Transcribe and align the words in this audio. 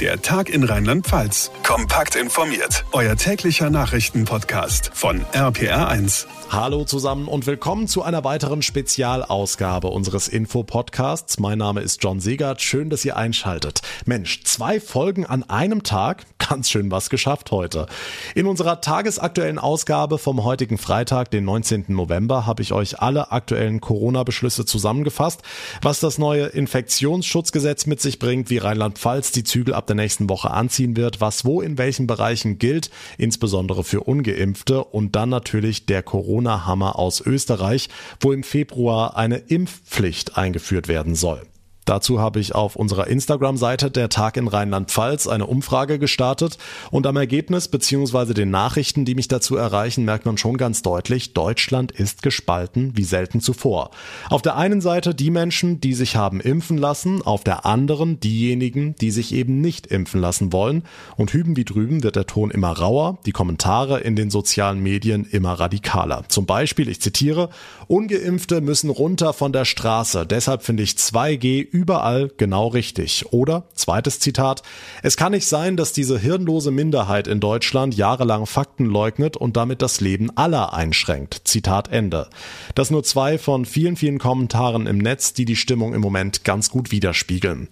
Der 0.00 0.20
Tag 0.20 0.48
in 0.48 0.64
Rheinland-Pfalz. 0.64 1.52
Kompakt 1.62 2.16
informiert. 2.16 2.84
Euer 2.90 3.14
täglicher 3.14 3.70
Nachrichtenpodcast 3.70 4.90
von 4.92 5.24
RPR1. 5.32 6.26
Hallo 6.50 6.84
zusammen 6.84 7.26
und 7.28 7.46
willkommen 7.46 7.88
zu 7.88 8.02
einer 8.02 8.22
weiteren 8.22 8.62
Spezialausgabe 8.62 9.88
unseres 9.88 10.28
Info-Podcasts. 10.28 11.38
Mein 11.38 11.58
Name 11.58 11.80
ist 11.80 12.02
John 12.02 12.20
Segert. 12.20 12.60
Schön, 12.60 12.90
dass 12.90 13.04
ihr 13.04 13.16
einschaltet. 13.16 13.82
Mensch, 14.04 14.42
zwei 14.44 14.80
Folgen 14.80 15.26
an 15.26 15.42
einem 15.44 15.84
Tag. 15.84 16.24
Ganz 16.38 16.70
schön 16.70 16.90
was 16.90 17.08
geschafft 17.08 17.50
heute. 17.50 17.86
In 18.34 18.46
unserer 18.46 18.80
tagesaktuellen 18.80 19.58
Ausgabe 19.58 20.18
vom 20.18 20.44
heutigen 20.44 20.76
Freitag, 20.76 21.30
den 21.30 21.44
19. 21.44 21.86
November, 21.88 22.46
habe 22.46 22.62
ich 22.62 22.72
euch 22.72 23.00
alle 23.00 23.32
aktuellen 23.32 23.80
Corona-Beschlüsse 23.80 24.64
zusammengefasst, 24.64 25.42
was 25.82 26.00
das 26.00 26.18
neue 26.18 26.46
Infektionsschutzgesetz 26.46 27.86
mit 27.86 28.00
sich 28.00 28.18
bringt, 28.18 28.50
wie 28.50 28.58
Rheinland-Pfalz 28.58 29.32
die 29.32 29.44
Zügel 29.44 29.74
ab 29.74 29.83
der 29.88 29.96
nächsten 29.96 30.28
Woche 30.28 30.50
anziehen 30.50 30.96
wird, 30.96 31.20
was 31.20 31.44
wo 31.44 31.60
in 31.60 31.78
welchen 31.78 32.06
Bereichen 32.06 32.58
gilt, 32.58 32.90
insbesondere 33.18 33.84
für 33.84 34.00
ungeimpfte 34.00 34.84
und 34.84 35.16
dann 35.16 35.28
natürlich 35.28 35.86
der 35.86 36.02
Corona-Hammer 36.02 36.98
aus 36.98 37.20
Österreich, 37.20 37.88
wo 38.20 38.32
im 38.32 38.42
Februar 38.42 39.16
eine 39.16 39.36
Impfpflicht 39.36 40.36
eingeführt 40.36 40.88
werden 40.88 41.14
soll. 41.14 41.42
Dazu 41.84 42.18
habe 42.18 42.40
ich 42.40 42.54
auf 42.54 42.76
unserer 42.76 43.08
Instagram-Seite 43.08 43.90
der 43.90 44.08
Tag 44.08 44.36
in 44.38 44.48
Rheinland-Pfalz 44.48 45.26
eine 45.26 45.46
Umfrage 45.46 45.98
gestartet 45.98 46.56
und 46.90 47.06
am 47.06 47.16
Ergebnis 47.16 47.68
bzw. 47.68 48.32
den 48.32 48.50
Nachrichten, 48.50 49.04
die 49.04 49.14
mich 49.14 49.28
dazu 49.28 49.56
erreichen, 49.56 50.04
merkt 50.04 50.24
man 50.24 50.38
schon 50.38 50.56
ganz 50.56 50.80
deutlich, 50.80 51.34
Deutschland 51.34 51.92
ist 51.92 52.22
gespalten 52.22 52.92
wie 52.94 53.04
selten 53.04 53.40
zuvor. 53.40 53.90
Auf 54.30 54.40
der 54.40 54.56
einen 54.56 54.80
Seite 54.80 55.14
die 55.14 55.30
Menschen, 55.30 55.80
die 55.80 55.92
sich 55.92 56.16
haben 56.16 56.40
impfen 56.40 56.78
lassen, 56.78 57.20
auf 57.20 57.44
der 57.44 57.66
anderen 57.66 58.18
diejenigen, 58.18 58.94
die 58.96 59.10
sich 59.10 59.34
eben 59.34 59.60
nicht 59.60 59.86
impfen 59.86 60.20
lassen 60.20 60.52
wollen 60.52 60.84
und 61.16 61.32
hüben 61.34 61.56
wie 61.56 61.64
drüben 61.64 62.02
wird 62.02 62.16
der 62.16 62.26
Ton 62.26 62.50
immer 62.50 62.72
rauer, 62.72 63.18
die 63.26 63.32
Kommentare 63.32 64.00
in 64.00 64.16
den 64.16 64.30
sozialen 64.30 64.82
Medien 64.82 65.26
immer 65.30 65.52
radikaler. 65.52 66.24
Zum 66.28 66.46
Beispiel, 66.46 66.88
ich 66.88 67.02
zitiere, 67.02 67.50
Ungeimpfte 67.88 68.62
müssen 68.62 68.88
runter 68.88 69.34
von 69.34 69.52
der 69.52 69.66
Straße, 69.66 70.26
deshalb 70.26 70.62
finde 70.62 70.82
ich 70.82 70.92
2G 70.92 71.73
überall 71.74 72.30
genau 72.36 72.68
richtig. 72.68 73.32
Oder, 73.32 73.64
zweites 73.74 74.20
Zitat, 74.20 74.62
es 75.02 75.16
kann 75.16 75.32
nicht 75.32 75.48
sein, 75.48 75.76
dass 75.76 75.92
diese 75.92 76.16
hirnlose 76.20 76.70
Minderheit 76.70 77.26
in 77.26 77.40
Deutschland 77.40 77.96
jahrelang 77.96 78.46
Fakten 78.46 78.84
leugnet 78.84 79.36
und 79.36 79.56
damit 79.56 79.82
das 79.82 80.00
Leben 80.00 80.30
aller 80.36 80.72
einschränkt. 80.72 81.42
Zitat 81.44 81.90
Ende. 81.90 82.28
Das 82.76 82.92
nur 82.92 83.02
zwei 83.02 83.38
von 83.38 83.64
vielen, 83.64 83.96
vielen 83.96 84.20
Kommentaren 84.20 84.86
im 84.86 84.98
Netz, 84.98 85.32
die 85.32 85.44
die 85.44 85.56
Stimmung 85.56 85.94
im 85.94 86.00
Moment 86.00 86.44
ganz 86.44 86.70
gut 86.70 86.92
widerspiegeln. 86.92 87.68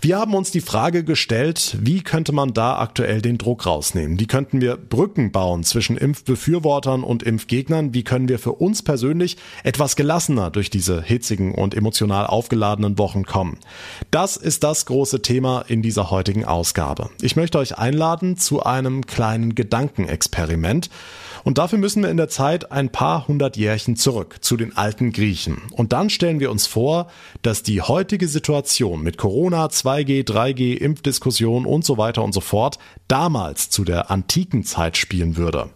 Wir 0.00 0.18
haben 0.18 0.34
uns 0.34 0.50
die 0.50 0.60
Frage 0.60 1.04
gestellt, 1.04 1.78
wie 1.80 2.02
könnte 2.02 2.32
man 2.32 2.52
da 2.52 2.80
aktuell 2.80 3.22
den 3.22 3.38
Druck 3.38 3.64
rausnehmen? 3.64 4.18
Wie 4.18 4.26
könnten 4.26 4.60
wir 4.60 4.76
Brücken 4.76 5.30
bauen 5.30 5.62
zwischen 5.62 5.96
Impfbefürwortern 5.96 7.04
und 7.04 7.22
Impfgegnern? 7.22 7.94
Wie 7.94 8.02
können 8.02 8.28
wir 8.28 8.40
für 8.40 8.54
uns 8.54 8.82
persönlich 8.82 9.36
etwas 9.62 9.94
gelassener 9.94 10.50
durch 10.50 10.68
diese 10.68 11.00
hitzigen 11.00 11.54
und 11.54 11.76
emotional 11.76 12.26
aufgeladenen 12.26 12.98
Wochen 12.98 13.24
kommen? 13.24 13.35
Kommen. 13.36 13.58
Das 14.10 14.38
ist 14.38 14.64
das 14.64 14.86
große 14.86 15.20
Thema 15.20 15.60
in 15.68 15.82
dieser 15.82 16.10
heutigen 16.10 16.46
Ausgabe. 16.46 17.10
Ich 17.20 17.36
möchte 17.36 17.58
euch 17.58 17.76
einladen 17.76 18.38
zu 18.38 18.62
einem 18.62 19.04
kleinen 19.04 19.54
Gedankenexperiment. 19.54 20.88
Und 21.46 21.58
dafür 21.58 21.78
müssen 21.78 22.02
wir 22.02 22.10
in 22.10 22.16
der 22.16 22.28
Zeit 22.28 22.72
ein 22.72 22.90
paar 22.90 23.28
hundert 23.28 23.56
Jährchen 23.56 23.94
zurück 23.94 24.38
zu 24.40 24.56
den 24.56 24.76
alten 24.76 25.12
Griechen. 25.12 25.62
Und 25.70 25.92
dann 25.92 26.10
stellen 26.10 26.40
wir 26.40 26.50
uns 26.50 26.66
vor, 26.66 27.06
dass 27.42 27.62
die 27.62 27.80
heutige 27.80 28.26
Situation 28.26 29.00
mit 29.00 29.16
Corona, 29.16 29.66
2G, 29.66 30.26
3G, 30.26 30.76
Impfdiskussion 30.76 31.64
und 31.64 31.84
so 31.84 31.98
weiter 31.98 32.24
und 32.24 32.32
so 32.32 32.40
fort 32.40 32.80
damals 33.06 33.70
zu 33.70 33.84
der 33.84 34.10
antiken 34.10 34.64
Zeit 34.64 34.96
spielen 34.96 35.36
würde. 35.36 35.70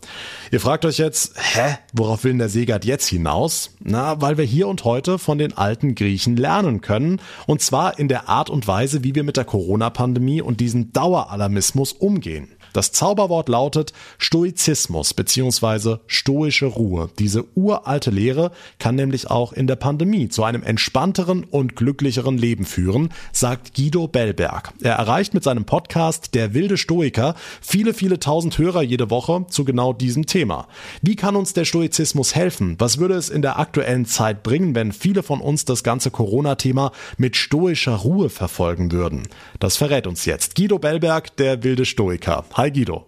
Ihr 0.51 0.59
fragt 0.59 0.85
euch 0.85 0.99
jetzt, 0.99 1.35
hä, 1.37 1.77
worauf 1.93 2.25
will 2.25 2.33
denn 2.33 2.41
der 2.41 2.49
Segert 2.49 2.85
jetzt 2.85 3.07
hinaus? 3.07 3.77
Na, 3.79 4.21
weil 4.21 4.39
wir 4.39 4.45
hier 4.45 4.67
und 4.67 4.83
heute 4.83 5.21
von 5.21 5.39
den 5.39 5.57
alten 5.57 5.95
Griechen 5.95 6.37
lernen 6.37 6.81
können. 6.81 7.21
Und 7.47 7.63
zwar 7.63 7.97
in 7.97 8.09
der 8.09 8.29
Art 8.29 8.51
und 8.51 8.67
Weise, 8.67 9.05
wie 9.05 9.15
wir 9.15 9.23
mit 9.23 9.37
der 9.37 9.45
Corona-Pandemie 9.45 10.43
und 10.43 10.59
diesem 10.59 10.93
Daueralarmismus 10.93 11.93
umgehen. 11.93 12.49
Das 12.73 12.93
Zauberwort 12.93 13.49
lautet 13.49 13.93
Stoizismus 14.19 15.15
bzw. 15.15 15.97
stoische 16.07 16.67
Ruhe. 16.67 17.11
Diese 17.19 17.45
uralte 17.55 18.11
Lehre 18.11 18.53
kann 18.79 18.95
nämlich 18.95 19.31
auch 19.31 19.53
in 19.53 19.67
der 19.67 19.77
Pandemie 19.77 20.29
zu 20.29 20.45
einem 20.45 20.63
entspannteren 20.63 21.45
und 21.45 21.77
glücklicheren 21.77 22.39
Leben 22.39 22.65
führen, 22.65 23.11
sagt 23.33 23.75
Guido 23.75 24.09
Bellberg. 24.09 24.73
Er 24.83 24.95
erreicht 24.95 25.35
mit 25.35 25.45
seinem 25.45 25.65
Podcast 25.65 26.35
Der 26.35 26.55
wilde 26.55 26.77
Stoiker 26.77 27.35
viele, 27.61 27.95
viele 27.95 28.21
tausend 28.21 28.59
Hörer 28.59 28.83
jede 28.83 29.11
Woche 29.11 29.47
zu 29.49 29.65
genau 29.65 29.93
diesem 29.93 30.27
Thema. 30.27 30.69
Wie 31.03 31.17
kann 31.17 31.37
uns 31.37 31.53
der 31.53 31.65
Stoizismus 31.65 32.35
helfen? 32.35 32.77
Was 32.79 32.99
würde 32.99 33.15
es 33.15 33.29
in 33.29 33.43
der 33.43 33.59
aktuellen 33.59 34.07
Zeit 34.07 34.43
bringen, 34.43 34.75
wenn 34.75 34.93
viele 34.93 35.23
von 35.23 35.41
uns 35.41 35.65
das 35.65 35.83
ganze 35.83 36.11
Corona-Thema 36.11 36.93
mit 37.17 37.37
stoischer 37.37 37.97
Ruhe 37.97 38.31
verfolgen 38.31 38.93
würden? 38.93 39.29
Das 39.59 39.77
verrät 39.77 40.07
uns 40.07 40.25
jetzt 40.25 40.55
Guido 40.55 40.79
Bellberg, 40.79 41.37
der 41.37 41.63
wilde 41.63 41.85
Stoiker. 41.85 42.45
Hi 42.61 42.71
Guido. 42.71 43.07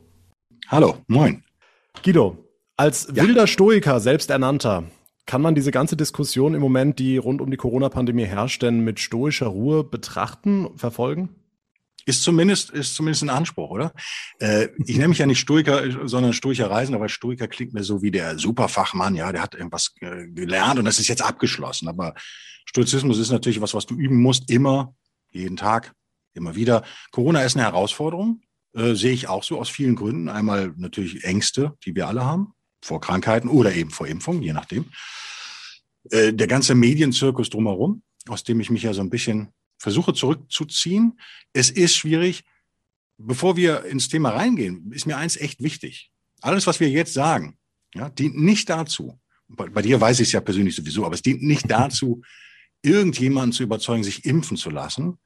Hallo, 0.69 1.05
moin. 1.09 1.45
Guido, 2.03 2.49
als 2.79 3.09
ja. 3.15 3.23
wilder 3.23 3.47
Stoiker, 3.47 4.01
selbsternannter, 4.01 4.85
kann 5.27 5.43
man 5.43 5.55
diese 5.55 5.71
ganze 5.71 5.95
Diskussion 5.95 6.55
im 6.55 6.63
Moment, 6.63 6.99
die 6.99 7.19
rund 7.19 7.43
um 7.43 7.51
die 7.51 7.59
Corona-Pandemie 7.59 8.25
herrscht, 8.25 8.63
denn 8.63 8.81
mit 8.81 8.99
stoischer 8.99 9.49
Ruhe 9.49 9.85
betrachten, 9.85 10.71
verfolgen? 10.79 11.35
Ist 12.07 12.23
zumindest, 12.23 12.71
ist 12.71 12.95
zumindest 12.95 13.25
ein 13.25 13.29
Anspruch, 13.29 13.69
oder? 13.69 13.93
Äh, 14.39 14.69
ich 14.87 14.97
nenne 14.97 15.09
mich 15.09 15.19
ja 15.19 15.27
nicht 15.27 15.41
Stoiker, 15.41 16.09
sondern 16.09 16.33
Stoicher 16.33 16.71
Reisender, 16.71 16.99
weil 16.99 17.11
Stoiker 17.11 17.47
klingt 17.47 17.75
mir 17.75 17.85
so 17.85 18.01
wie 18.01 18.11
der 18.11 18.39
Superfachmann, 18.39 19.17
ja, 19.17 19.33
der 19.33 19.43
hat 19.43 19.55
irgendwas 19.55 19.93
äh, 20.01 20.29
gelernt 20.29 20.79
und 20.79 20.87
das 20.87 20.99
ist 20.99 21.09
jetzt 21.09 21.21
abgeschlossen. 21.21 21.89
Aber 21.89 22.15
Stoizismus 22.65 23.19
ist 23.19 23.31
natürlich 23.31 23.61
was, 23.61 23.75
was 23.75 23.85
du 23.85 23.97
üben 23.97 24.17
musst, 24.17 24.51
immer, 24.51 24.95
jeden 25.31 25.59
Tag, 25.59 25.93
immer 26.33 26.57
wieder. 26.57 26.85
Corona 27.11 27.43
ist 27.43 27.55
eine 27.55 27.67
Herausforderung, 27.67 28.41
äh, 28.75 28.95
sehe 28.95 29.13
ich 29.13 29.29
auch 29.29 29.45
so 29.45 29.61
aus 29.61 29.69
vielen 29.69 29.97
Gründen. 29.97 30.29
Einmal 30.29 30.73
natürlich 30.77 31.25
Ängste, 31.25 31.77
die 31.85 31.95
wir 31.95 32.09
alle 32.09 32.25
haben, 32.25 32.55
vor 32.83 33.01
Krankheiten 33.01 33.49
oder 33.49 33.75
eben 33.75 33.91
vor 33.91 34.07
Impfungen, 34.07 34.43
je 34.43 34.53
nachdem. 34.53 34.87
Äh, 36.11 36.33
der 36.33 36.47
ganze 36.47 36.75
Medienzirkus 36.75 37.51
drumherum, 37.51 38.03
aus 38.29 38.45
dem 38.45 38.61
ich 38.61 38.71
mich 38.71 38.83
ja 38.83 38.95
so 38.95 39.01
ein 39.01 39.11
bisschen 39.11 39.49
versuche 39.79 40.15
zurückzuziehen. 40.15 41.19
Es 41.53 41.71
ist 41.71 41.97
schwierig. 41.97 42.45
Bevor 43.19 43.57
wir 43.57 43.85
ins 43.85 44.09
Thema 44.09 44.31
reingehen, 44.31 44.91
ist 44.93 45.07
mir 45.07 45.17
eins 45.17 45.37
echt 45.37 45.63
wichtig. 45.63 46.11
Alles, 46.41 46.67
was 46.67 46.81
wir 46.81 46.89
jetzt 46.89 47.13
sagen, 47.13 47.57
ja, 47.95 48.09
dient 48.09 48.37
nicht 48.37 48.69
dazu, 48.69 49.21
bei, 49.49 49.69
bei 49.69 49.83
dir 49.83 50.01
weiß 50.01 50.21
ich 50.21 50.29
es 50.29 50.33
ja 50.33 50.41
persönlich 50.41 50.75
sowieso, 50.75 51.05
aber 51.05 51.15
es 51.15 51.23
dient 51.23 51.43
nicht 51.43 51.71
dazu, 51.71 52.23
irgendjemanden 52.83 53.53
zu 53.53 53.63
überzeugen, 53.63 54.03
sich 54.03 54.25
impfen 54.25 54.57
zu 54.57 54.71
lassen, 54.71 55.19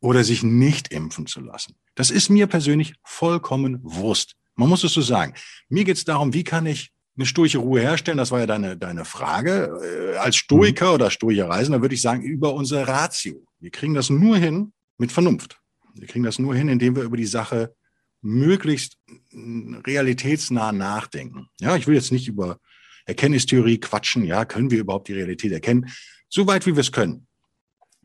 oder 0.00 0.24
sich 0.24 0.42
nicht 0.42 0.92
impfen 0.92 1.26
zu 1.26 1.40
lassen. 1.40 1.76
Das 1.94 2.10
ist 2.10 2.30
mir 2.30 2.46
persönlich 2.46 2.94
vollkommen 3.04 3.80
Wurst. 3.82 4.34
Man 4.56 4.68
muss 4.68 4.84
es 4.84 4.92
so 4.92 5.00
sagen. 5.00 5.34
Mir 5.68 5.84
geht 5.84 5.96
es 5.96 6.04
darum, 6.04 6.34
wie 6.34 6.44
kann 6.44 6.66
ich 6.66 6.90
eine 7.16 7.26
stoische 7.26 7.58
Ruhe 7.58 7.80
herstellen? 7.80 8.18
Das 8.18 8.30
war 8.30 8.40
ja 8.40 8.46
deine, 8.46 8.76
deine 8.76 9.04
Frage. 9.04 9.70
Äh, 9.82 10.16
als 10.16 10.36
Stoiker 10.36 10.88
mhm. 10.88 10.94
oder 10.94 11.10
stoischer 11.10 11.48
Reisender 11.48 11.82
würde 11.82 11.94
ich 11.94 12.02
sagen, 12.02 12.22
über 12.22 12.54
unsere 12.54 12.88
Ratio. 12.88 13.44
Wir 13.58 13.70
kriegen 13.70 13.94
das 13.94 14.10
nur 14.10 14.36
hin 14.38 14.72
mit 14.96 15.12
Vernunft. 15.12 15.58
Wir 15.94 16.06
kriegen 16.06 16.24
das 16.24 16.38
nur 16.38 16.54
hin, 16.54 16.68
indem 16.68 16.96
wir 16.96 17.02
über 17.02 17.16
die 17.16 17.26
Sache 17.26 17.74
möglichst 18.22 18.98
realitätsnah 19.32 20.72
nachdenken. 20.72 21.48
Ja, 21.60 21.76
ich 21.76 21.86
will 21.86 21.94
jetzt 21.94 22.12
nicht 22.12 22.28
über 22.28 22.58
Erkenntnistheorie 23.06 23.78
quatschen. 23.78 24.24
Ja, 24.24 24.44
können 24.44 24.70
wir 24.70 24.78
überhaupt 24.78 25.08
die 25.08 25.14
Realität 25.14 25.52
erkennen? 25.52 25.90
Soweit 26.28 26.66
wie 26.66 26.76
wir 26.76 26.80
es 26.80 26.92
können. 26.92 27.26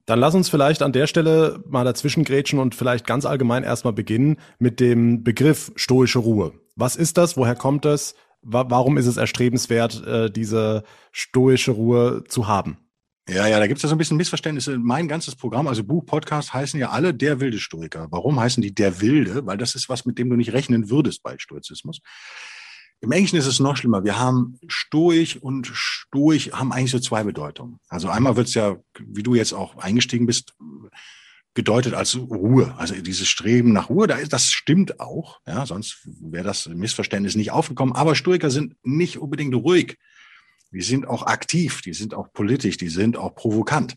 Dann 0.05 0.19
lass 0.19 0.35
uns 0.35 0.49
vielleicht 0.49 0.83
an 0.83 0.91
der 0.91 1.07
Stelle 1.07 1.63
mal 1.67 1.83
dazwischen 1.83 2.23
grätschen 2.23 2.59
und 2.59 2.75
vielleicht 2.75 3.07
ganz 3.07 3.25
allgemein 3.25 3.63
erstmal 3.63 3.93
beginnen 3.93 4.37
mit 4.59 4.79
dem 4.79 5.23
Begriff 5.23 5.71
stoische 5.75 6.19
Ruhe. 6.19 6.53
Was 6.75 6.95
ist 6.95 7.17
das? 7.17 7.37
Woher 7.37 7.55
kommt 7.55 7.85
es? 7.85 8.15
Warum 8.41 8.97
ist 8.97 9.07
es 9.07 9.17
erstrebenswert, 9.17 10.05
äh, 10.05 10.29
diese 10.29 10.83
stoische 11.11 11.71
Ruhe 11.71 12.23
zu 12.27 12.47
haben? 12.47 12.77
Ja, 13.27 13.47
ja, 13.47 13.57
da 13.57 13.65
gibt 13.65 13.79
es 13.79 13.83
ja 13.83 13.89
so 13.89 13.95
ein 13.95 13.97
bisschen 13.97 14.17
Missverständnisse. 14.17 14.77
Mein 14.77 15.07
ganzes 15.07 15.35
Programm, 15.35 15.67
also 15.67 15.83
Buch, 15.83 16.05
Podcast, 16.05 16.53
heißen 16.53 16.79
ja 16.79 16.91
alle 16.91 17.11
der 17.11 17.39
wilde 17.39 17.57
Stoiker. 17.57 18.07
Warum 18.11 18.39
heißen 18.39 18.61
die 18.61 18.75
der 18.75 19.01
wilde? 19.01 19.47
Weil 19.47 19.57
das 19.57 19.73
ist 19.73 19.89
was, 19.89 20.05
mit 20.05 20.19
dem 20.19 20.29
du 20.29 20.35
nicht 20.35 20.53
rechnen 20.53 20.91
würdest 20.91 21.23
bei 21.23 21.35
Stoizismus. 21.39 22.01
Im 23.05 23.11
Englischen 23.11 23.37
ist 23.37 23.45
es 23.45 23.59
noch 23.59 23.77
schlimmer. 23.77 24.03
Wir 24.03 24.17
haben 24.17 24.57
stoisch 24.67 25.37
und 25.37 25.69
stoisch 25.71 26.51
haben 26.53 26.73
eigentlich 26.73 26.89
so 26.89 26.97
zwei 26.97 27.23
Bedeutungen. 27.23 27.79
Also 27.87 28.09
einmal 28.09 28.35
wird 28.35 28.47
es 28.47 28.55
ja, 28.55 28.77
wie 28.99 29.21
du 29.21 29.35
jetzt 29.35 29.53
auch 29.53 29.77
eingestiegen 29.77 30.25
bist, 30.25 30.55
gedeutet 31.53 31.93
als 31.93 32.17
Ruhe. 32.17 32.73
Also 32.79 32.95
dieses 32.95 33.27
Streben 33.27 33.73
nach 33.73 33.89
Ruhe, 33.89 34.07
das 34.07 34.51
stimmt 34.51 34.99
auch. 34.99 35.39
Ja, 35.45 35.67
sonst 35.67 35.99
wäre 36.19 36.45
das 36.45 36.67
Missverständnis 36.67 37.35
nicht 37.35 37.51
aufgekommen. 37.51 37.93
Aber 37.95 38.15
Stoiker 38.15 38.49
sind 38.49 38.75
nicht 38.81 39.19
unbedingt 39.19 39.53
ruhig. 39.53 39.99
Die 40.71 40.81
sind 40.81 41.07
auch 41.07 41.27
aktiv, 41.27 41.83
die 41.83 41.93
sind 41.93 42.15
auch 42.15 42.33
politisch, 42.33 42.77
die 42.77 42.89
sind 42.89 43.17
auch 43.17 43.35
provokant. 43.35 43.93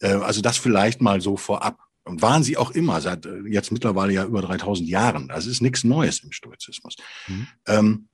Äh, 0.00 0.08
also 0.08 0.42
das 0.42 0.58
vielleicht 0.58 1.00
mal 1.00 1.22
so 1.22 1.38
vorab. 1.38 1.78
Und 2.04 2.20
waren 2.20 2.42
sie 2.42 2.58
auch 2.58 2.72
immer, 2.72 3.00
seit 3.00 3.24
äh, 3.24 3.38
jetzt 3.48 3.72
mittlerweile 3.72 4.12
ja 4.12 4.26
über 4.26 4.42
3000 4.42 4.86
Jahren. 4.86 5.28
Das 5.28 5.46
ist 5.46 5.62
nichts 5.62 5.82
Neues 5.82 6.22
im 6.22 6.30
Stoizismus. 6.30 6.96
Mhm. 7.26 7.46
Ähm, 7.66 8.08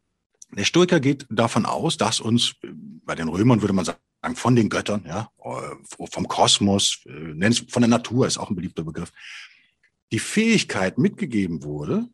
der 0.52 0.64
Stoiker 0.64 1.00
geht 1.00 1.26
davon 1.31 1.67
aus, 1.67 1.97
dass 1.97 2.20
uns, 2.20 2.55
äh, 2.62 2.69
bei 3.05 3.14
den 3.14 3.29
Römern 3.29 3.61
würde 3.61 3.75
man 3.75 3.85
sagen, 3.85 3.99
von 4.35 4.55
den 4.55 4.69
Göttern, 4.69 5.05
ja, 5.06 5.31
äh, 5.43 6.06
vom 6.11 6.29
Kosmos, 6.29 7.00
von 7.69 7.82
der 7.82 7.88
Natur 7.88 8.26
ist 8.26 8.37
auch 8.37 8.50
ein 8.50 8.56
beliebter 8.56 8.85
Begriff, 8.85 9.12
die 10.12 10.19
Fähigkeit 10.19 10.99
mitgegeben 10.99 11.62
wurde, 11.62 12.06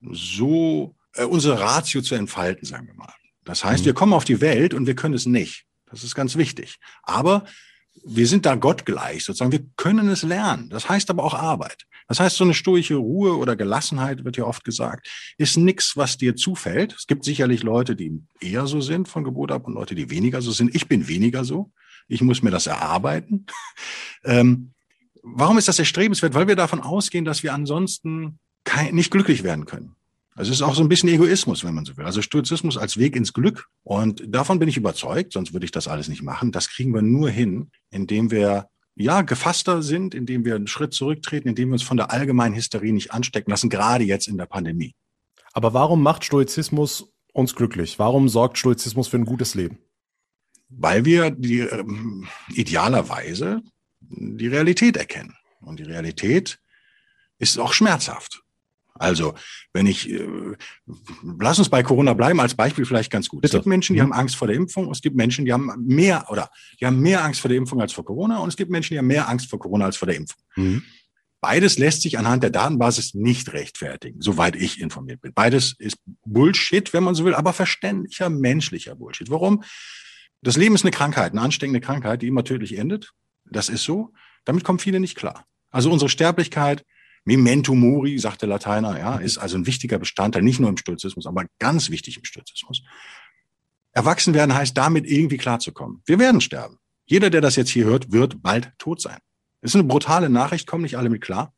so 0.00 0.94
äh, 1.14 1.24
unsere 1.24 1.60
Ratio 1.60 2.00
zu 2.00 2.14
entfalten, 2.14 2.66
sagen 2.66 2.86
wir 2.86 2.94
mal. 2.94 3.12
Das 3.44 3.64
heißt, 3.64 3.82
mhm. 3.82 3.86
wir 3.86 3.94
kommen 3.94 4.12
auf 4.12 4.24
die 4.24 4.40
Welt 4.40 4.74
und 4.74 4.86
wir 4.86 4.94
können 4.94 5.14
es 5.14 5.26
nicht. 5.26 5.66
Das 5.86 6.04
ist 6.04 6.14
ganz 6.14 6.36
wichtig. 6.36 6.78
Aber 7.02 7.44
wir 8.04 8.26
sind 8.26 8.46
da 8.46 8.54
gottgleich 8.54 9.24
sozusagen. 9.24 9.52
Wir 9.52 9.66
können 9.76 10.08
es 10.08 10.22
lernen. 10.22 10.70
Das 10.70 10.88
heißt 10.88 11.10
aber 11.10 11.24
auch 11.24 11.34
Arbeit. 11.34 11.86
Das 12.10 12.18
heißt, 12.18 12.38
so 12.38 12.42
eine 12.42 12.54
stoische 12.54 12.96
Ruhe 12.96 13.36
oder 13.36 13.54
Gelassenheit, 13.54 14.24
wird 14.24 14.36
ja 14.36 14.42
oft 14.42 14.64
gesagt, 14.64 15.08
ist 15.38 15.56
nichts, 15.56 15.96
was 15.96 16.16
dir 16.18 16.34
zufällt. 16.34 16.92
Es 16.92 17.06
gibt 17.06 17.24
sicherlich 17.24 17.62
Leute, 17.62 17.94
die 17.94 18.20
eher 18.40 18.66
so 18.66 18.80
sind 18.80 19.06
von 19.06 19.22
Geburt 19.22 19.52
ab 19.52 19.68
und 19.68 19.74
Leute, 19.74 19.94
die 19.94 20.10
weniger 20.10 20.42
so 20.42 20.50
sind. 20.50 20.74
Ich 20.74 20.88
bin 20.88 21.06
weniger 21.06 21.44
so. 21.44 21.70
Ich 22.08 22.20
muss 22.20 22.42
mir 22.42 22.50
das 22.50 22.66
erarbeiten. 22.66 23.46
ähm, 24.24 24.72
warum 25.22 25.56
ist 25.56 25.68
das 25.68 25.78
erstrebenswert? 25.78 26.34
Weil 26.34 26.48
wir 26.48 26.56
davon 26.56 26.80
ausgehen, 26.80 27.24
dass 27.24 27.44
wir 27.44 27.54
ansonsten 27.54 28.40
kein, 28.64 28.92
nicht 28.96 29.12
glücklich 29.12 29.44
werden 29.44 29.64
können. 29.64 29.94
Also 30.34 30.50
es 30.50 30.58
ist 30.58 30.62
auch 30.62 30.74
so 30.74 30.82
ein 30.82 30.88
bisschen 30.88 31.10
Egoismus, 31.10 31.62
wenn 31.62 31.74
man 31.74 31.84
so 31.84 31.96
will. 31.96 32.06
Also 32.06 32.22
Stoizismus 32.22 32.76
als 32.76 32.96
Weg 32.96 33.14
ins 33.14 33.32
Glück. 33.32 33.68
Und 33.84 34.24
davon 34.26 34.58
bin 34.58 34.68
ich 34.68 34.76
überzeugt, 34.76 35.32
sonst 35.32 35.52
würde 35.52 35.64
ich 35.64 35.70
das 35.70 35.86
alles 35.86 36.08
nicht 36.08 36.22
machen. 36.22 36.50
Das 36.50 36.70
kriegen 36.70 36.92
wir 36.92 37.02
nur 37.02 37.30
hin, 37.30 37.70
indem 37.92 38.32
wir 38.32 38.66
ja, 38.94 39.22
gefasster 39.22 39.82
sind, 39.82 40.14
indem 40.14 40.44
wir 40.44 40.56
einen 40.56 40.66
Schritt 40.66 40.92
zurücktreten, 40.92 41.48
indem 41.48 41.68
wir 41.68 41.74
uns 41.74 41.82
von 41.82 41.96
der 41.96 42.10
allgemeinen 42.10 42.54
Hysterie 42.54 42.92
nicht 42.92 43.12
anstecken 43.12 43.50
lassen, 43.50 43.70
gerade 43.70 44.04
jetzt 44.04 44.28
in 44.28 44.36
der 44.36 44.46
Pandemie. 44.46 44.94
Aber 45.52 45.74
warum 45.74 46.02
macht 46.02 46.24
Stoizismus 46.24 47.12
uns 47.32 47.54
glücklich? 47.54 47.98
Warum 47.98 48.28
sorgt 48.28 48.58
Stoizismus 48.58 49.08
für 49.08 49.16
ein 49.16 49.24
gutes 49.24 49.54
Leben? 49.54 49.78
Weil 50.68 51.04
wir 51.04 51.30
die, 51.30 51.60
ähm, 51.60 52.28
idealerweise 52.54 53.62
die 54.00 54.46
Realität 54.46 54.96
erkennen. 54.96 55.36
Und 55.60 55.78
die 55.78 55.84
Realität 55.84 56.60
ist 57.38 57.58
auch 57.58 57.72
schmerzhaft. 57.72 58.42
Also, 59.00 59.34
wenn 59.72 59.86
ich, 59.86 60.10
äh, 60.10 60.28
lass 61.38 61.58
uns 61.58 61.70
bei 61.70 61.82
Corona 61.82 62.12
bleiben, 62.12 62.38
als 62.38 62.54
Beispiel 62.54 62.84
vielleicht 62.84 63.10
ganz 63.10 63.28
gut. 63.28 63.40
Bitte. 63.40 63.56
Es 63.56 63.60
gibt 63.60 63.66
Menschen, 63.66 63.94
die 63.94 64.00
mhm. 64.00 64.04
haben 64.04 64.12
Angst 64.12 64.36
vor 64.36 64.46
der 64.46 64.56
Impfung. 64.56 64.90
Es 64.90 65.00
gibt 65.00 65.16
Menschen, 65.16 65.46
die 65.46 65.52
haben 65.52 65.72
mehr 65.78 66.26
oder 66.28 66.50
die 66.78 66.86
haben 66.86 67.00
mehr 67.00 67.24
Angst 67.24 67.40
vor 67.40 67.48
der 67.48 67.56
Impfung 67.56 67.80
als 67.80 67.94
vor 67.94 68.04
Corona. 68.04 68.38
Und 68.38 68.50
es 68.50 68.56
gibt 68.56 68.70
Menschen, 68.70 68.94
die 68.94 68.98
haben 68.98 69.06
mehr 69.06 69.28
Angst 69.28 69.48
vor 69.48 69.58
Corona 69.58 69.86
als 69.86 69.96
vor 69.96 70.06
der 70.06 70.16
Impfung. 70.16 70.42
Mhm. 70.56 70.82
Beides 71.40 71.78
lässt 71.78 72.02
sich 72.02 72.18
anhand 72.18 72.42
der 72.42 72.50
Datenbasis 72.50 73.14
nicht 73.14 73.54
rechtfertigen, 73.54 74.20
soweit 74.20 74.54
ich 74.54 74.78
informiert 74.78 75.22
bin. 75.22 75.32
Beides 75.32 75.74
ist 75.78 75.96
Bullshit, 76.26 76.92
wenn 76.92 77.02
man 77.02 77.14
so 77.14 77.24
will, 77.24 77.34
aber 77.34 77.54
verständlicher, 77.54 78.28
menschlicher 78.28 78.94
Bullshit. 78.94 79.30
Warum? 79.30 79.62
Das 80.42 80.58
Leben 80.58 80.74
ist 80.74 80.84
eine 80.84 80.90
Krankheit, 80.90 81.32
eine 81.32 81.40
ansteckende 81.40 81.80
Krankheit, 81.80 82.20
die 82.20 82.26
immer 82.26 82.44
tödlich 82.44 82.76
endet. 82.76 83.12
Das 83.46 83.70
ist 83.70 83.84
so. 83.84 84.12
Damit 84.44 84.64
kommen 84.64 84.78
viele 84.78 85.00
nicht 85.00 85.16
klar. 85.16 85.46
Also 85.70 85.90
unsere 85.90 86.10
Sterblichkeit 86.10 86.84
Memento 87.24 87.74
mori, 87.74 88.18
sagt 88.18 88.42
der 88.42 88.48
Lateiner, 88.48 88.98
ja, 88.98 89.16
ist 89.16 89.38
also 89.38 89.56
ein 89.56 89.66
wichtiger 89.66 89.98
Bestandteil, 89.98 90.42
nicht 90.42 90.60
nur 90.60 90.70
im 90.70 90.76
Stoizismus, 90.76 91.26
aber 91.26 91.44
ganz 91.58 91.90
wichtig 91.90 92.16
im 92.16 92.24
Stoizismus. 92.24 92.82
Erwachsen 93.92 94.34
werden 94.34 94.54
heißt 94.54 94.76
damit 94.76 95.06
irgendwie 95.06 95.36
klarzukommen. 95.36 96.02
Wir 96.06 96.18
werden 96.18 96.40
sterben. 96.40 96.78
Jeder, 97.06 97.28
der 97.28 97.40
das 97.40 97.56
jetzt 97.56 97.70
hier 97.70 97.84
hört, 97.84 98.12
wird 98.12 98.40
bald 98.40 98.72
tot 98.78 99.00
sein. 99.00 99.18
Das 99.60 99.72
ist 99.72 99.74
eine 99.74 99.84
brutale 99.84 100.30
Nachricht, 100.30 100.66
kommen 100.66 100.84
nicht 100.84 100.96
alle 100.96 101.10
mit 101.10 101.20
klar. 101.20 101.52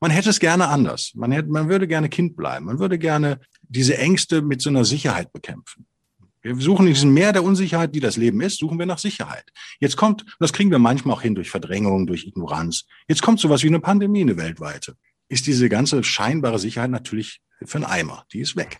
Man 0.00 0.10
hätte 0.10 0.30
es 0.30 0.38
gerne 0.38 0.68
anders. 0.68 1.12
Man, 1.14 1.32
hätte, 1.32 1.48
man 1.48 1.68
würde 1.68 1.88
gerne 1.88 2.08
Kind 2.08 2.36
bleiben. 2.36 2.66
Man 2.66 2.78
würde 2.78 2.98
gerne 2.98 3.40
diese 3.62 3.98
Ängste 3.98 4.42
mit 4.42 4.60
so 4.60 4.70
einer 4.70 4.84
Sicherheit 4.84 5.32
bekämpfen. 5.32 5.86
Wir 6.40 6.54
suchen 6.56 6.86
in 6.86 6.94
diesem 6.94 7.12
Meer 7.12 7.32
der 7.32 7.42
Unsicherheit, 7.42 7.94
die 7.94 8.00
das 8.00 8.16
Leben 8.16 8.40
ist, 8.40 8.58
suchen 8.58 8.78
wir 8.78 8.86
nach 8.86 8.98
Sicherheit. 8.98 9.50
Jetzt 9.80 9.96
kommt, 9.96 10.22
und 10.22 10.36
das 10.38 10.52
kriegen 10.52 10.70
wir 10.70 10.78
manchmal 10.78 11.16
auch 11.16 11.22
hin 11.22 11.34
durch 11.34 11.50
Verdrängung, 11.50 12.06
durch 12.06 12.26
Ignoranz. 12.26 12.84
Jetzt 13.08 13.22
kommt 13.22 13.40
sowas 13.40 13.64
wie 13.64 13.68
eine 13.68 13.80
Pandemie, 13.80 14.20
eine 14.20 14.36
weltweite 14.36 14.94
ist 15.28 15.46
diese 15.46 15.68
ganze 15.68 16.02
scheinbare 16.04 16.58
Sicherheit 16.58 16.90
natürlich 16.90 17.40
für 17.64 17.76
einen 17.76 17.84
Eimer. 17.84 18.24
Die 18.32 18.40
ist 18.40 18.56
weg. 18.56 18.78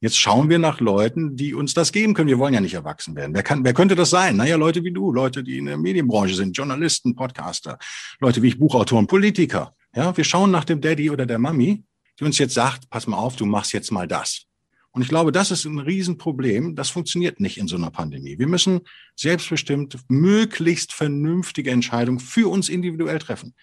Jetzt 0.00 0.18
schauen 0.18 0.50
wir 0.50 0.58
nach 0.58 0.80
Leuten, 0.80 1.36
die 1.36 1.54
uns 1.54 1.72
das 1.72 1.92
geben 1.92 2.14
können. 2.14 2.28
Wir 2.28 2.38
wollen 2.38 2.52
ja 2.52 2.60
nicht 2.60 2.74
erwachsen 2.74 3.16
werden. 3.16 3.34
Wer, 3.34 3.42
kann, 3.42 3.64
wer 3.64 3.72
könnte 3.72 3.94
das 3.94 4.10
sein? 4.10 4.36
Naja, 4.36 4.56
Leute 4.56 4.84
wie 4.84 4.92
du, 4.92 5.12
Leute, 5.12 5.42
die 5.42 5.58
in 5.58 5.66
der 5.66 5.78
Medienbranche 5.78 6.34
sind, 6.34 6.56
Journalisten, 6.56 7.14
Podcaster, 7.14 7.78
Leute 8.20 8.42
wie 8.42 8.48
ich, 8.48 8.58
Buchautoren, 8.58 9.06
Politiker. 9.06 9.74
Ja, 9.94 10.14
wir 10.16 10.24
schauen 10.24 10.50
nach 10.50 10.64
dem 10.64 10.80
Daddy 10.80 11.10
oder 11.10 11.24
der 11.24 11.38
Mami, 11.38 11.84
die 12.18 12.24
uns 12.24 12.38
jetzt 12.38 12.54
sagt, 12.54 12.90
pass 12.90 13.06
mal 13.06 13.16
auf, 13.16 13.36
du 13.36 13.46
machst 13.46 13.72
jetzt 13.72 13.92
mal 13.92 14.08
das. 14.08 14.46
Und 14.90 15.02
ich 15.02 15.08
glaube, 15.08 15.32
das 15.32 15.50
ist 15.50 15.64
ein 15.64 15.80
Riesenproblem. 15.80 16.76
Das 16.76 16.88
funktioniert 16.88 17.40
nicht 17.40 17.58
in 17.58 17.66
so 17.66 17.76
einer 17.76 17.90
Pandemie. 17.90 18.38
Wir 18.38 18.46
müssen 18.46 18.82
selbstbestimmt 19.16 19.98
möglichst 20.08 20.92
vernünftige 20.92 21.72
Entscheidungen 21.72 22.20
für 22.20 22.48
uns 22.48 22.68
individuell 22.68 23.18
treffen. 23.18 23.54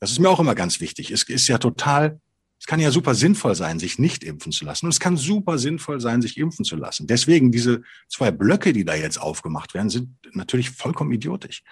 Das 0.00 0.10
ist 0.10 0.18
mir 0.18 0.28
auch 0.28 0.40
immer 0.40 0.54
ganz 0.54 0.80
wichtig. 0.80 1.10
Es 1.10 1.24
ist 1.24 1.48
ja 1.48 1.58
total, 1.58 2.20
es 2.58 2.66
kann 2.66 2.80
ja 2.80 2.90
super 2.90 3.14
sinnvoll 3.14 3.54
sein, 3.54 3.78
sich 3.78 3.98
nicht 3.98 4.24
impfen 4.24 4.52
zu 4.52 4.64
lassen. 4.64 4.86
Und 4.86 4.92
es 4.92 5.00
kann 5.00 5.16
super 5.16 5.58
sinnvoll 5.58 6.00
sein, 6.00 6.22
sich 6.22 6.36
impfen 6.36 6.64
zu 6.64 6.76
lassen. 6.76 7.06
Deswegen 7.06 7.52
diese 7.52 7.82
zwei 8.08 8.30
Blöcke, 8.30 8.72
die 8.72 8.84
da 8.84 8.94
jetzt 8.94 9.20
aufgemacht 9.20 9.74
werden, 9.74 9.90
sind 9.90 10.10
natürlich 10.32 10.70
vollkommen 10.70 11.12
idiotisch. 11.12 11.62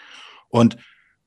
Und 0.49 0.77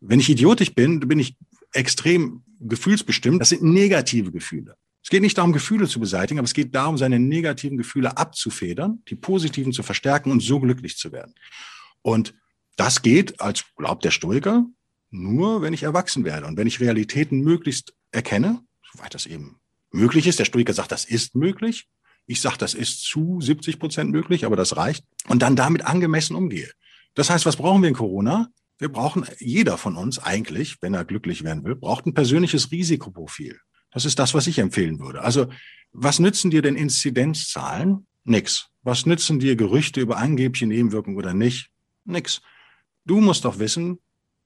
wenn 0.02 0.20
ich 0.20 0.30
idiotisch 0.30 0.74
bin, 0.74 1.00
bin 1.00 1.20
ich 1.20 1.36
extrem 1.74 2.44
gefühlsbestimmt. 2.60 3.42
Das 3.42 3.50
sind 3.50 3.64
negative 3.64 4.32
Gefühle. 4.32 4.76
Es 5.02 5.10
geht 5.10 5.22
nicht 5.22 5.38
darum, 5.38 5.54
Gefühle 5.54 5.88
zu 5.88 6.00
beseitigen, 6.00 6.40
aber 6.40 6.46
es 6.46 6.54
geht 6.54 6.76
darum, 6.76 6.98
seine 6.98 7.20
negativen 7.20 7.78
Gefühle 7.78 8.18
abzufedern, 8.18 9.02
die 9.08 9.16
positiven 9.16 9.72
zu 9.72 9.82
verstärken 9.82 10.32
und 10.32 10.42
so 10.42 10.60
glücklich 10.60 10.98
zu 10.98 11.12
werden. 11.12 11.34
Und 12.02 12.34
das 12.76 13.02
geht, 13.02 13.42
als 13.42 13.64
glaubt 13.76 14.06
der 14.06 14.12
Stoiker, 14.12 14.66
nur, 15.12 15.62
wenn 15.62 15.74
ich 15.74 15.84
erwachsen 15.84 16.24
werde 16.24 16.48
und 16.48 16.58
wenn 16.58 16.68
ich 16.68 16.80
Realitäten 16.80 17.42
möglichst 17.42 17.94
erkenne, 18.12 18.62
soweit 18.92 19.14
das 19.14 19.26
eben 19.26 19.60
möglich 19.92 20.28
ist. 20.28 20.40
Der 20.40 20.46
Stoiker 20.46 20.74
sagt, 20.74 20.92
das 20.92 21.06
ist 21.06 21.36
möglich. 21.36 21.88
Ich 22.26 22.42
sage, 22.42 22.58
das 22.58 22.74
ist 22.74 23.04
zu 23.04 23.40
70 23.42 23.80
Prozent 23.80 24.12
möglich, 24.12 24.46
aber 24.46 24.56
das 24.56 24.78
reicht. 24.78 25.04
Und 25.28 25.42
dann 25.42 25.56
damit 25.56 25.86
angemessen 25.86 26.36
umgehe. 26.36 26.72
Das 27.16 27.30
heißt, 27.30 27.46
was 27.46 27.56
brauchen 27.56 27.82
wir 27.82 27.90
in 27.90 27.96
Corona? 27.96 28.50
Wir 28.78 28.90
brauchen, 28.90 29.26
jeder 29.40 29.78
von 29.78 29.98
uns 29.98 30.20
eigentlich, 30.20 30.78
wenn 30.82 30.94
er 30.94 31.06
glücklich 31.06 31.44
werden 31.44 31.64
will, 31.64 31.76
braucht 31.76 32.06
ein 32.06 32.14
persönliches 32.14 32.72
Risikoprofil. 32.72 33.60
Das 33.92 34.06
ist 34.06 34.20
das, 34.20 34.34
was 34.34 34.48
ich 34.48 34.60
empfehlen 34.60 35.00
würde. 35.00 35.22
Also, 35.22 35.48
was 35.92 36.20
nützen 36.20 36.52
dir 36.52 36.62
denn 36.62 36.76
Inzidenzzahlen? 36.76 38.06
Nix. 38.24 38.68
Was 38.84 39.06
nützen 39.06 39.40
dir 39.40 39.56
Gerüchte 39.56 40.00
über 40.00 40.18
angebliche 40.18 40.68
Nebenwirkungen 40.68 41.18
oder 41.18 41.34
nicht? 41.34 41.72
Nix. 42.06 42.42
Du 43.06 43.20
musst 43.20 43.44
doch 43.44 43.58
wissen, 43.60 44.00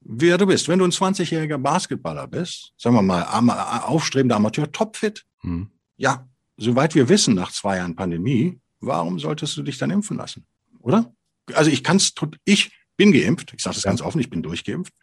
wer 0.06 0.38
du 0.38 0.46
bist. 0.46 0.68
Wenn 0.68 0.80
du 0.80 0.86
ein 0.86 0.92
20-jähriger 0.92 1.58
Basketballer 1.58 2.28
bist, 2.28 2.74
sagen 2.78 2.96
wir 2.96 3.02
mal, 3.02 3.24
aufstrebender 3.24 4.36
Amateur, 4.36 4.72
topfit, 4.72 5.26
hm. 5.42 5.70
ja, 5.98 6.28
soweit 6.58 6.96
wir 6.96 7.10
wissen 7.10 7.36
nach 7.36 7.52
zwei 7.52 7.78
Jahren 7.78 7.96
Pandemie, 7.96 8.60
warum 8.80 9.20
solltest 9.20 9.58
du 9.58 9.64
dich 9.64 9.78
dann 9.78 9.92
impfen 9.92 10.18
lassen? 10.18 10.46
Oder? 10.80 11.14
Also 11.54 11.72
ich 11.72 11.84
kann's, 11.84 12.14
ich 12.46 12.72
bin 12.98 13.12
geimpft, 13.12 13.54
ich 13.54 13.64
sage 13.64 13.76
das 13.76 13.84
ganz 13.84 14.02
offen, 14.02 14.20
ich 14.20 14.30
bin 14.30 14.44
durchgeimpft. 14.44 14.94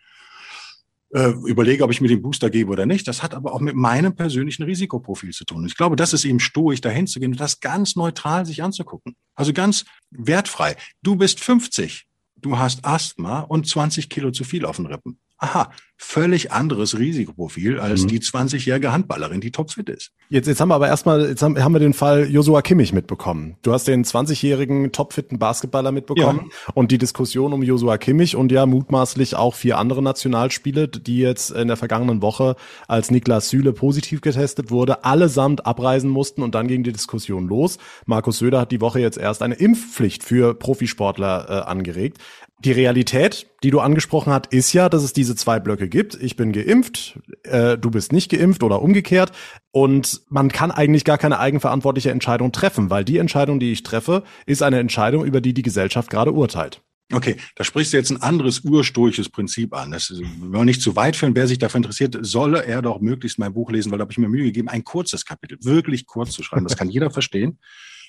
Äh, 1.12 1.30
überlege, 1.44 1.82
ob 1.82 1.90
ich 1.90 2.00
mir 2.00 2.06
den 2.06 2.22
Booster 2.22 2.50
gebe 2.50 2.70
oder 2.70 2.86
nicht. 2.86 3.08
Das 3.08 3.20
hat 3.20 3.34
aber 3.34 3.52
auch 3.52 3.58
mit 3.58 3.74
meinem 3.74 4.14
persönlichen 4.14 4.62
Risikoprofil 4.62 5.32
zu 5.32 5.44
tun. 5.44 5.62
Und 5.62 5.66
ich 5.66 5.76
glaube, 5.76 5.96
das 5.96 6.12
ist 6.12 6.24
eben 6.24 6.38
stoisch, 6.38 6.80
dahin 6.80 7.08
zu 7.08 7.18
gehen 7.18 7.32
und 7.32 7.40
das 7.40 7.58
ganz 7.58 7.96
neutral 7.96 8.46
sich 8.46 8.62
anzugucken. 8.62 9.16
Also 9.34 9.52
ganz 9.52 9.84
wertfrei. 10.10 10.76
Du 11.02 11.16
bist 11.16 11.40
50 11.40 12.06
du 12.40 12.58
hast 12.58 12.84
Asthma 12.84 13.40
und 13.40 13.66
20 13.66 14.08
Kilo 14.08 14.30
zu 14.30 14.44
viel 14.44 14.64
auf 14.64 14.76
den 14.76 14.86
Rippen. 14.86 15.18
Aha, 15.42 15.70
völlig 15.96 16.52
anderes 16.52 16.98
Risikoprofil 16.98 17.78
als 17.78 18.02
mhm. 18.02 18.08
die 18.08 18.20
20-jährige 18.20 18.92
Handballerin, 18.92 19.40
die 19.40 19.50
topfit 19.50 19.88
ist. 19.88 20.12
Jetzt, 20.28 20.48
jetzt 20.48 20.60
haben 20.60 20.68
wir 20.68 20.74
aber 20.74 20.88
erstmal, 20.88 21.28
jetzt 21.28 21.42
haben, 21.42 21.62
haben 21.62 21.72
wir 21.72 21.78
den 21.78 21.94
Fall 21.94 22.30
Josua 22.30 22.60
Kimmich 22.60 22.92
mitbekommen. 22.92 23.56
Du 23.62 23.72
hast 23.72 23.86
den 23.86 24.04
20-jährigen 24.04 24.92
topfitten 24.92 25.38
Basketballer 25.38 25.92
mitbekommen 25.92 26.50
ja. 26.50 26.72
und 26.74 26.90
die 26.90 26.98
Diskussion 26.98 27.54
um 27.54 27.62
Josua 27.62 27.96
Kimmich 27.96 28.36
und 28.36 28.52
ja 28.52 28.66
mutmaßlich 28.66 29.34
auch 29.34 29.54
vier 29.54 29.78
andere 29.78 30.02
Nationalspiele, 30.02 30.88
die 30.88 31.18
jetzt 31.18 31.50
in 31.50 31.68
der 31.68 31.76
vergangenen 31.76 32.20
Woche 32.22 32.56
als 32.86 33.10
Niklas 33.10 33.48
Süle 33.48 33.72
positiv 33.72 34.20
getestet 34.20 34.70
wurde, 34.70 35.04
allesamt 35.04 35.64
abreisen 35.64 36.10
mussten 36.10 36.42
und 36.42 36.54
dann 36.54 36.68
ging 36.68 36.82
die 36.82 36.92
Diskussion 36.92 37.48
los. 37.48 37.78
Markus 38.04 38.38
Söder 38.38 38.60
hat 38.60 38.72
die 38.72 38.80
Woche 38.80 39.00
jetzt 39.00 39.16
erst 39.16 39.42
eine 39.42 39.54
Impfpflicht 39.54 40.22
für 40.22 40.54
Profisportler 40.54 41.46
äh, 41.48 41.52
angeregt. 41.68 42.18
Die 42.62 42.72
Realität, 42.72 43.46
die 43.62 43.70
du 43.70 43.80
angesprochen 43.80 44.34
hast, 44.34 44.46
ist 44.52 44.74
ja, 44.74 44.90
dass 44.90 45.02
es 45.02 45.14
diese 45.14 45.34
zwei 45.34 45.60
Blöcke 45.60 45.88
gibt. 45.88 46.14
Ich 46.14 46.36
bin 46.36 46.52
geimpft, 46.52 47.18
äh, 47.44 47.78
du 47.78 47.90
bist 47.90 48.12
nicht 48.12 48.30
geimpft 48.30 48.62
oder 48.62 48.82
umgekehrt. 48.82 49.32
Und 49.72 50.20
man 50.28 50.50
kann 50.50 50.70
eigentlich 50.70 51.04
gar 51.04 51.16
keine 51.16 51.38
eigenverantwortliche 51.38 52.10
Entscheidung 52.10 52.52
treffen, 52.52 52.90
weil 52.90 53.04
die 53.04 53.16
Entscheidung, 53.16 53.60
die 53.60 53.72
ich 53.72 53.82
treffe, 53.82 54.24
ist 54.44 54.62
eine 54.62 54.78
Entscheidung, 54.78 55.24
über 55.24 55.40
die 55.40 55.54
die 55.54 55.62
Gesellschaft 55.62 56.10
gerade 56.10 56.32
urteilt. 56.32 56.82
Okay, 57.12 57.36
da 57.56 57.64
sprichst 57.64 57.92
du 57.92 57.96
jetzt 57.96 58.10
ein 58.10 58.22
anderes 58.22 58.60
ursturches 58.60 59.30
Prinzip 59.30 59.74
an. 59.74 59.90
Das 59.90 60.10
ist, 60.10 60.20
wir 60.20 60.64
nicht 60.64 60.82
zu 60.82 60.94
weit 60.96 61.16
führen. 61.16 61.34
Wer 61.34 61.48
sich 61.48 61.58
dafür 61.58 61.78
interessiert, 61.78 62.16
solle 62.20 62.64
er 62.64 62.82
doch 62.82 63.00
möglichst 63.00 63.38
mein 63.38 63.54
Buch 63.54 63.70
lesen, 63.70 63.90
weil 63.90 63.98
da 63.98 64.02
habe 64.02 64.12
ich 64.12 64.18
mir 64.18 64.28
Mühe 64.28 64.44
gegeben, 64.44 64.68
ein 64.68 64.84
kurzes 64.84 65.24
Kapitel, 65.24 65.58
wirklich 65.62 66.06
kurz 66.06 66.32
zu 66.32 66.42
schreiben. 66.42 66.64
Das 66.64 66.76
kann 66.76 66.90
jeder 66.90 67.10
verstehen. 67.10 67.58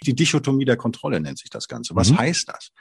Die 0.05 0.13
Dichotomie 0.13 0.65
der 0.65 0.77
Kontrolle 0.77 1.19
nennt 1.19 1.39
sich 1.39 1.49
das 1.49 1.67
Ganze. 1.67 1.95
Was 1.95 2.11
mhm. 2.11 2.17
heißt 2.17 2.49
das? 2.49 2.71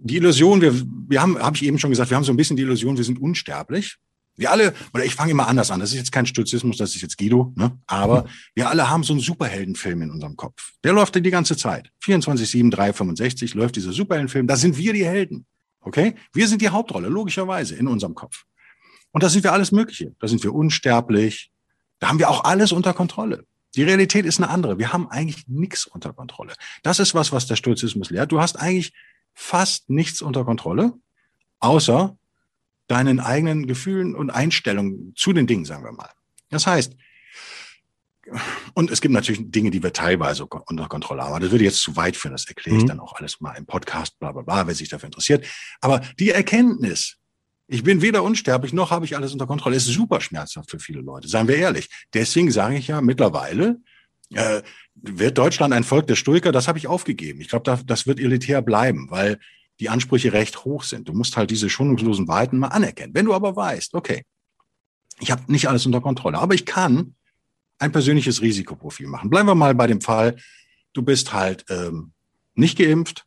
Die 0.00 0.16
Illusion, 0.16 0.60
wir, 0.60 0.74
wir 1.08 1.20
haben, 1.20 1.38
habe 1.38 1.56
ich 1.56 1.64
eben 1.64 1.78
schon 1.78 1.90
gesagt, 1.90 2.10
wir 2.10 2.16
haben 2.16 2.24
so 2.24 2.32
ein 2.32 2.36
bisschen 2.36 2.56
die 2.56 2.62
Illusion, 2.62 2.96
wir 2.96 3.04
sind 3.04 3.20
unsterblich. 3.20 3.96
Wir 4.36 4.52
alle, 4.52 4.72
oder 4.94 5.04
ich 5.04 5.16
fange 5.16 5.32
immer 5.32 5.48
anders 5.48 5.72
an, 5.72 5.80
das 5.80 5.90
ist 5.90 5.96
jetzt 5.96 6.12
kein 6.12 6.24
Stutzismus, 6.24 6.76
das 6.76 6.94
ist 6.94 7.02
jetzt 7.02 7.18
Guido, 7.18 7.52
ne? 7.56 7.76
aber 7.88 8.22
mhm. 8.22 8.28
wir 8.54 8.70
alle 8.70 8.88
haben 8.88 9.02
so 9.02 9.12
einen 9.12 9.20
Superheldenfilm 9.20 10.02
in 10.02 10.10
unserem 10.12 10.36
Kopf. 10.36 10.74
Der 10.84 10.92
läuft 10.92 11.16
die 11.16 11.30
ganze 11.30 11.56
Zeit. 11.56 11.90
24, 12.04 12.48
7, 12.48 12.70
3, 12.70 12.92
65 12.92 13.54
läuft 13.54 13.74
dieser 13.74 13.92
Superheldenfilm, 13.92 14.46
da 14.46 14.54
sind 14.54 14.78
wir 14.78 14.92
die 14.92 15.04
Helden. 15.04 15.44
Okay? 15.80 16.14
Wir 16.32 16.46
sind 16.46 16.62
die 16.62 16.68
Hauptrolle, 16.68 17.08
logischerweise, 17.08 17.74
in 17.74 17.88
unserem 17.88 18.14
Kopf. 18.14 18.44
Und 19.10 19.22
da 19.22 19.28
sind 19.28 19.42
wir 19.42 19.52
alles 19.52 19.72
Mögliche. 19.72 20.14
Da 20.20 20.28
sind 20.28 20.42
wir 20.44 20.54
unsterblich. 20.54 21.50
Da 21.98 22.08
haben 22.08 22.18
wir 22.18 22.30
auch 22.30 22.44
alles 22.44 22.70
unter 22.70 22.92
Kontrolle. 22.92 23.44
Die 23.74 23.82
Realität 23.82 24.24
ist 24.24 24.38
eine 24.38 24.50
andere. 24.50 24.78
Wir 24.78 24.92
haben 24.92 25.08
eigentlich 25.08 25.46
nichts 25.48 25.86
unter 25.86 26.12
Kontrolle. 26.12 26.54
Das 26.82 26.98
ist 26.98 27.14
was, 27.14 27.32
was 27.32 27.46
der 27.46 27.56
Stoizismus 27.56 28.10
lehrt. 28.10 28.32
Du 28.32 28.40
hast 28.40 28.56
eigentlich 28.56 28.92
fast 29.40 29.88
nichts 29.88 30.20
unter 30.20 30.44
Kontrolle, 30.44 30.94
außer 31.60 32.18
deinen 32.88 33.20
eigenen 33.20 33.68
Gefühlen 33.68 34.16
und 34.16 34.30
Einstellungen 34.30 35.14
zu 35.14 35.32
den 35.32 35.46
Dingen, 35.46 35.64
sagen 35.64 35.84
wir 35.84 35.92
mal. 35.92 36.10
Das 36.50 36.66
heißt, 36.66 36.96
und 38.74 38.90
es 38.90 39.00
gibt 39.00 39.14
natürlich 39.14 39.50
Dinge, 39.50 39.70
die 39.70 39.80
wir 39.80 39.92
teilweise 39.92 40.44
unter 40.44 40.88
Kontrolle 40.88 41.22
haben. 41.22 41.30
Aber 41.30 41.40
das 41.40 41.52
würde 41.52 41.64
jetzt 41.64 41.80
zu 41.80 41.94
weit 41.94 42.16
führen. 42.16 42.32
Das 42.32 42.46
erkläre 42.46 42.76
ich 42.78 42.82
mhm. 42.82 42.88
dann 42.88 43.00
auch 43.00 43.14
alles 43.14 43.40
mal 43.40 43.54
im 43.54 43.64
Podcast, 43.64 44.18
bla, 44.18 44.32
bla, 44.32 44.42
bla, 44.42 44.66
wer 44.66 44.74
sich 44.74 44.88
dafür 44.88 45.06
interessiert. 45.06 45.46
Aber 45.80 46.00
die 46.18 46.30
Erkenntnis, 46.30 47.16
ich 47.68 47.84
bin 47.84 48.02
weder 48.02 48.24
unsterblich 48.24 48.72
noch 48.72 48.90
habe 48.90 49.04
ich 49.04 49.16
alles 49.16 49.32
unter 49.32 49.46
Kontrolle, 49.46 49.76
ist 49.76 49.86
super 49.86 50.20
schmerzhaft 50.20 50.70
für 50.70 50.80
viele 50.80 51.00
Leute. 51.00 51.28
Seien 51.28 51.46
wir 51.46 51.56
ehrlich. 51.56 51.88
Deswegen 52.12 52.50
sage 52.50 52.76
ich 52.76 52.88
ja 52.88 53.00
mittlerweile, 53.00 53.80
äh, 54.34 54.62
wird 54.94 55.38
Deutschland 55.38 55.72
ein 55.72 55.84
Volk 55.84 56.06
der 56.06 56.16
Stoiker? 56.16 56.52
Das 56.52 56.68
habe 56.68 56.78
ich 56.78 56.86
aufgegeben. 56.86 57.40
Ich 57.40 57.48
glaube, 57.48 57.64
das, 57.64 57.86
das 57.86 58.06
wird 58.06 58.20
elitär 58.20 58.62
bleiben, 58.62 59.10
weil 59.10 59.38
die 59.80 59.88
Ansprüche 59.88 60.32
recht 60.32 60.64
hoch 60.64 60.82
sind. 60.82 61.08
Du 61.08 61.12
musst 61.12 61.36
halt 61.36 61.50
diese 61.50 61.70
schonungslosen 61.70 62.26
Wahrheiten 62.26 62.58
mal 62.58 62.68
anerkennen. 62.68 63.14
Wenn 63.14 63.26
du 63.26 63.34
aber 63.34 63.54
weißt, 63.54 63.94
okay, 63.94 64.24
ich 65.20 65.30
habe 65.30 65.50
nicht 65.50 65.68
alles 65.68 65.86
unter 65.86 66.00
Kontrolle, 66.00 66.38
aber 66.38 66.54
ich 66.54 66.66
kann 66.66 67.14
ein 67.78 67.92
persönliches 67.92 68.42
Risikoprofil 68.42 69.06
machen. 69.06 69.30
Bleiben 69.30 69.48
wir 69.48 69.54
mal 69.54 69.74
bei 69.74 69.86
dem 69.86 70.00
Fall, 70.00 70.36
du 70.92 71.02
bist 71.02 71.32
halt 71.32 71.64
ähm, 71.70 72.12
nicht 72.54 72.76
geimpft 72.78 73.24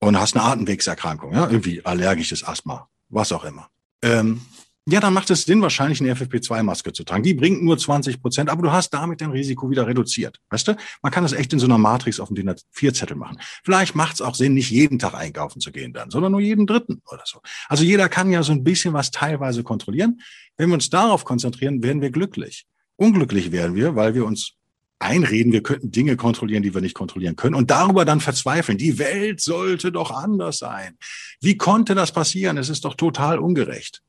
und 0.00 0.18
hast 0.18 0.36
eine 0.36 0.44
Atemwegserkrankung, 0.44 1.32
ja, 1.32 1.48
irgendwie 1.48 1.84
allergisches 1.84 2.44
Asthma, 2.44 2.88
was 3.08 3.32
auch 3.32 3.44
immer. 3.44 3.70
Ähm, 4.02 4.42
ja, 4.86 5.00
dann 5.00 5.14
macht 5.14 5.30
es 5.30 5.44
Sinn, 5.44 5.62
wahrscheinlich 5.62 6.00
eine 6.00 6.14
FFP2-Maske 6.14 6.92
zu 6.92 7.04
tragen. 7.04 7.22
Die 7.22 7.32
bringt 7.32 7.62
nur 7.62 7.78
20 7.78 8.20
Prozent, 8.20 8.50
aber 8.50 8.62
du 8.62 8.70
hast 8.70 8.90
damit 8.90 9.22
dein 9.22 9.30
Risiko 9.30 9.70
wieder 9.70 9.86
reduziert. 9.86 10.40
Weißt 10.50 10.68
du? 10.68 10.76
Man 11.00 11.10
kann 11.10 11.22
das 11.22 11.32
echt 11.32 11.54
in 11.54 11.58
so 11.58 11.64
einer 11.64 11.78
Matrix 11.78 12.20
auf 12.20 12.28
dem 12.28 12.34
DIN 12.34 12.50
A4-Zettel 12.50 13.16
machen. 13.16 13.38
Vielleicht 13.64 13.94
macht 13.94 14.14
es 14.14 14.20
auch 14.20 14.34
Sinn, 14.34 14.52
nicht 14.52 14.70
jeden 14.70 14.98
Tag 14.98 15.14
einkaufen 15.14 15.60
zu 15.60 15.72
gehen 15.72 15.94
dann, 15.94 16.10
sondern 16.10 16.32
nur 16.32 16.40
jeden 16.42 16.66
dritten 16.66 17.00
oder 17.10 17.22
so. 17.24 17.40
Also 17.68 17.82
jeder 17.82 18.10
kann 18.10 18.30
ja 18.30 18.42
so 18.42 18.52
ein 18.52 18.62
bisschen 18.62 18.92
was 18.92 19.10
teilweise 19.10 19.62
kontrollieren. 19.62 20.20
Wenn 20.58 20.68
wir 20.68 20.74
uns 20.74 20.90
darauf 20.90 21.24
konzentrieren, 21.24 21.82
werden 21.82 22.02
wir 22.02 22.10
glücklich. 22.10 22.66
Unglücklich 22.96 23.52
werden 23.52 23.74
wir, 23.74 23.96
weil 23.96 24.14
wir 24.14 24.26
uns 24.26 24.52
einreden, 24.98 25.52
wir 25.52 25.62
könnten 25.62 25.92
Dinge 25.92 26.16
kontrollieren, 26.16 26.62
die 26.62 26.74
wir 26.74 26.82
nicht 26.82 26.94
kontrollieren 26.94 27.36
können 27.36 27.54
und 27.54 27.70
darüber 27.70 28.04
dann 28.04 28.20
verzweifeln. 28.20 28.76
Die 28.76 28.98
Welt 28.98 29.40
sollte 29.40 29.92
doch 29.92 30.10
anders 30.10 30.58
sein. 30.58 30.98
Wie 31.40 31.56
konnte 31.56 31.94
das 31.94 32.12
passieren? 32.12 32.58
Es 32.58 32.68
ist 32.68 32.84
doch 32.84 32.94
total 32.94 33.38
ungerecht. 33.38 34.02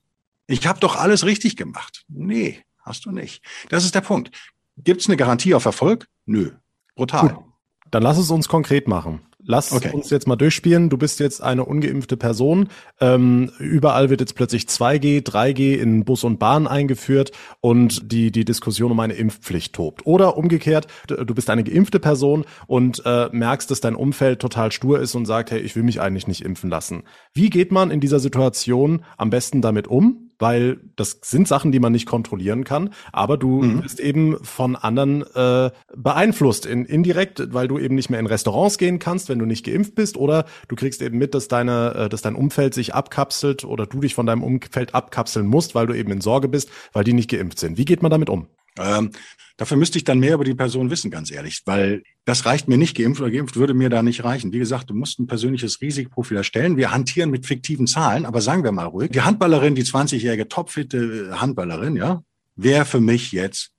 Ich 0.47 0.67
habe 0.67 0.79
doch 0.79 0.95
alles 0.95 1.25
richtig 1.25 1.55
gemacht. 1.55 2.03
Nee, 2.07 2.63
hast 2.81 3.05
du 3.05 3.11
nicht. 3.11 3.43
Das 3.69 3.83
ist 3.83 3.95
der 3.95 4.01
Punkt. 4.01 4.31
Gibt 4.77 5.01
es 5.01 5.07
eine 5.07 5.17
Garantie 5.17 5.55
auf 5.55 5.65
Erfolg? 5.65 6.07
Nö. 6.25 6.51
Brutal. 6.95 7.29
Gut. 7.29 7.43
Dann 7.91 8.03
lass 8.03 8.17
es 8.17 8.29
uns 8.29 8.47
konkret 8.47 8.87
machen. 8.87 9.21
Lass 9.47 9.71
okay. 9.71 9.91
uns 9.93 10.09
jetzt 10.09 10.27
mal 10.27 10.35
durchspielen. 10.35 10.89
Du 10.89 10.97
bist 10.97 11.19
jetzt 11.19 11.41
eine 11.41 11.65
ungeimpfte 11.65 12.17
Person. 12.17 12.69
Ähm, 12.99 13.51
überall 13.59 14.09
wird 14.09 14.19
jetzt 14.19 14.33
plötzlich 14.33 14.63
2G, 14.63 15.23
3G 15.23 15.75
in 15.75 16.03
Bus 16.03 16.23
und 16.23 16.39
Bahn 16.39 16.65
eingeführt 16.65 17.31
und 17.61 18.11
die, 18.11 18.31
die 18.31 18.43
Diskussion 18.43 18.91
um 18.91 18.99
eine 18.99 19.13
Impfpflicht 19.13 19.73
tobt. 19.73 20.07
Oder 20.07 20.35
umgekehrt, 20.35 20.87
du 21.07 21.35
bist 21.35 21.51
eine 21.51 21.63
geimpfte 21.63 21.99
Person 21.99 22.45
und 22.65 23.03
äh, 23.05 23.29
merkst, 23.31 23.69
dass 23.69 23.81
dein 23.81 23.95
Umfeld 23.95 24.39
total 24.39 24.71
stur 24.71 24.99
ist 24.99 25.13
und 25.13 25.27
sagt, 25.27 25.51
hey, 25.51 25.59
ich 25.59 25.75
will 25.75 25.83
mich 25.83 26.01
eigentlich 26.01 26.27
nicht 26.27 26.41
impfen 26.41 26.71
lassen. 26.71 27.03
Wie 27.33 27.51
geht 27.51 27.71
man 27.71 27.91
in 27.91 27.99
dieser 27.99 28.19
Situation 28.19 29.05
am 29.15 29.29
besten 29.29 29.61
damit 29.61 29.87
um? 29.87 30.24
Weil 30.39 30.77
das 30.95 31.19
sind 31.21 31.47
Sachen, 31.47 31.71
die 31.71 31.79
man 31.79 31.91
nicht 31.91 32.05
kontrollieren 32.05 32.63
kann, 32.63 32.91
aber 33.11 33.37
du 33.37 33.61
mhm. 33.61 33.81
bist 33.81 33.99
eben 33.99 34.43
von 34.43 34.75
anderen 34.75 35.23
äh, 35.35 35.71
beeinflusst, 35.95 36.65
in, 36.65 36.85
indirekt, 36.85 37.53
weil 37.53 37.67
du 37.67 37.79
eben 37.79 37.95
nicht 37.95 38.09
mehr 38.09 38.19
in 38.19 38.27
Restaurants 38.27 38.77
gehen 38.77 38.99
kannst, 38.99 39.29
wenn 39.29 39.39
du 39.39 39.45
nicht 39.45 39.65
geimpft 39.65 39.95
bist, 39.95 40.17
oder 40.17 40.45
du 40.67 40.75
kriegst 40.75 41.01
eben 41.01 41.17
mit, 41.17 41.33
dass 41.33 41.47
deine, 41.47 41.95
äh, 41.95 42.09
dass 42.09 42.21
dein 42.21 42.35
Umfeld 42.35 42.73
sich 42.73 42.93
abkapselt 42.93 43.63
oder 43.63 43.85
du 43.85 44.01
dich 44.01 44.15
von 44.15 44.25
deinem 44.25 44.43
Umfeld 44.43 44.93
abkapseln 44.95 45.47
musst, 45.47 45.75
weil 45.75 45.87
du 45.87 45.93
eben 45.93 46.11
in 46.11 46.21
Sorge 46.21 46.47
bist, 46.47 46.69
weil 46.93 47.03
die 47.03 47.13
nicht 47.13 47.29
geimpft 47.29 47.59
sind. 47.59 47.77
Wie 47.77 47.85
geht 47.85 48.01
man 48.01 48.11
damit 48.11 48.29
um? 48.29 48.47
Ähm, 48.77 49.11
dafür 49.57 49.77
müsste 49.77 49.97
ich 49.97 50.03
dann 50.03 50.19
mehr 50.19 50.35
über 50.35 50.43
die 50.43 50.53
Person 50.53 50.89
wissen, 50.89 51.11
ganz 51.11 51.31
ehrlich, 51.31 51.61
weil 51.65 52.03
das 52.25 52.45
reicht 52.45 52.67
mir 52.67 52.77
nicht. 52.77 52.95
Geimpft 52.95 53.21
oder 53.21 53.31
geimpft 53.31 53.55
würde 53.55 53.73
mir 53.73 53.89
da 53.89 54.03
nicht 54.03 54.23
reichen. 54.23 54.51
Wie 54.51 54.59
gesagt, 54.59 54.89
du 54.89 54.93
musst 54.93 55.19
ein 55.19 55.27
persönliches 55.27 55.81
Risikoprofil 55.81 56.37
erstellen. 56.37 56.77
Wir 56.77 56.91
hantieren 56.91 57.29
mit 57.29 57.45
fiktiven 57.45 57.87
Zahlen, 57.87 58.25
aber 58.25 58.41
sagen 58.41 58.63
wir 58.63 58.71
mal 58.71 58.85
ruhig. 58.85 59.11
Die 59.11 59.21
Handballerin, 59.21 59.75
die 59.75 59.83
20-jährige 59.83 60.47
topfitte 60.47 61.31
äh, 61.31 61.35
Handballerin, 61.35 61.95
ja, 61.95 62.23
wäre 62.55 62.85
für 62.85 62.99
mich 62.99 63.31
jetzt 63.31 63.71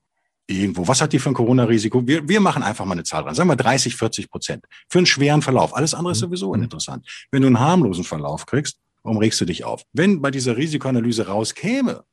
irgendwo. 0.46 0.86
Was 0.88 1.00
hat 1.00 1.12
die 1.12 1.18
für 1.18 1.30
ein 1.30 1.34
Corona-Risiko? 1.34 2.06
Wir, 2.06 2.28
wir 2.28 2.40
machen 2.40 2.62
einfach 2.62 2.84
mal 2.84 2.92
eine 2.92 3.04
Zahl 3.04 3.24
dran. 3.24 3.34
Sagen 3.34 3.48
wir 3.48 3.56
30, 3.56 3.96
40 3.96 4.30
Prozent. 4.30 4.64
Für 4.88 4.98
einen 4.98 5.06
schweren 5.06 5.42
Verlauf. 5.42 5.74
Alles 5.74 5.94
andere 5.94 6.12
ist 6.12 6.18
mhm. 6.18 6.26
sowieso 6.26 6.46
mhm. 6.46 6.52
uninteressant. 6.52 7.06
Wenn 7.30 7.42
du 7.42 7.48
einen 7.48 7.60
harmlosen 7.60 8.04
Verlauf 8.04 8.46
kriegst, 8.46 8.78
warum 9.02 9.18
regst 9.18 9.40
du 9.40 9.44
dich 9.44 9.64
auf? 9.64 9.82
Wenn 9.92 10.20
bei 10.20 10.30
dieser 10.30 10.56
Risikoanalyse 10.56 11.26
rauskäme, 11.26 12.04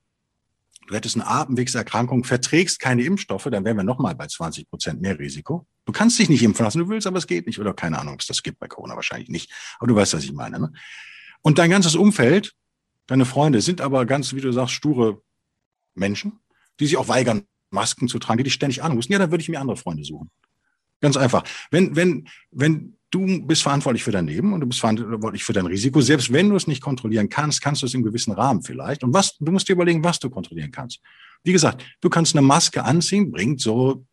du 0.87 0.95
hättest 0.95 1.15
eine 1.15 1.27
Atemwegserkrankung, 1.27 2.23
verträgst 2.23 2.79
keine 2.79 3.03
Impfstoffe, 3.03 3.47
dann 3.51 3.65
wären 3.65 3.77
wir 3.77 3.83
nochmal 3.83 4.15
bei 4.15 4.27
20 4.27 4.69
Prozent 4.69 5.01
mehr 5.01 5.17
Risiko. 5.17 5.67
Du 5.85 5.91
kannst 5.91 6.19
dich 6.19 6.29
nicht 6.29 6.43
impfen 6.43 6.65
lassen, 6.65 6.79
du 6.79 6.89
willst, 6.89 7.07
aber 7.07 7.17
es 7.17 7.27
geht 7.27 7.45
nicht. 7.47 7.59
Oder 7.59 7.73
keine 7.73 7.99
Ahnung, 7.99 8.19
das 8.27 8.43
gibt 8.43 8.59
bei 8.59 8.67
Corona 8.67 8.95
wahrscheinlich 8.95 9.29
nicht. 9.29 9.51
Aber 9.79 9.87
du 9.87 9.95
weißt, 9.95 10.13
was 10.13 10.23
ich 10.23 10.33
meine. 10.33 10.59
Ne? 10.59 10.73
Und 11.41 11.59
dein 11.59 11.69
ganzes 11.69 11.95
Umfeld, 11.95 12.53
deine 13.07 13.25
Freunde 13.25 13.61
sind 13.61 13.81
aber 13.81 14.05
ganz, 14.05 14.33
wie 14.33 14.41
du 14.41 14.51
sagst, 14.51 14.73
sture 14.73 15.21
Menschen, 15.93 16.39
die 16.79 16.85
sich 16.85 16.97
auch 16.97 17.07
weigern, 17.07 17.43
Masken 17.69 18.07
zu 18.07 18.19
tragen, 18.19 18.37
die 18.37 18.43
dich 18.43 18.53
ständig 18.53 18.83
anrufen. 18.83 19.11
Ja, 19.11 19.19
dann 19.19 19.31
würde 19.31 19.41
ich 19.41 19.49
mir 19.49 19.59
andere 19.59 19.77
Freunde 19.77 20.03
suchen. 20.03 20.31
Ganz 21.01 21.17
einfach. 21.17 21.43
Wenn, 21.69 21.95
wenn, 21.95 22.29
wenn 22.51 22.97
du 23.13 23.45
bist 23.45 23.61
verantwortlich 23.61 24.03
für 24.03 24.11
dein 24.11 24.27
Leben 24.27 24.53
und 24.53 24.61
du 24.61 24.67
bist 24.67 24.79
verantwortlich 24.79 25.43
für 25.43 25.53
dein 25.53 25.67
Risiko. 25.67 26.01
Selbst 26.01 26.33
wenn 26.33 26.49
du 26.49 26.55
es 26.55 26.65
nicht 26.65 26.81
kontrollieren 26.81 27.29
kannst, 27.29 27.61
kannst 27.61 27.83
du 27.83 27.85
es 27.85 27.93
in 27.93 28.03
gewissen 28.03 28.33
Rahmen 28.33 28.63
vielleicht. 28.63 29.03
Und 29.03 29.13
was, 29.13 29.37
du 29.37 29.51
musst 29.51 29.69
dir 29.69 29.73
überlegen, 29.73 30.03
was 30.03 30.19
du 30.19 30.29
kontrollieren 30.29 30.71
kannst. 30.71 30.99
Wie 31.43 31.51
gesagt, 31.51 31.83
du 32.01 32.09
kannst 32.09 32.35
eine 32.35 32.41
Maske 32.45 32.83
anziehen, 32.83 33.31
bringt 33.31 33.61
so, 33.61 34.05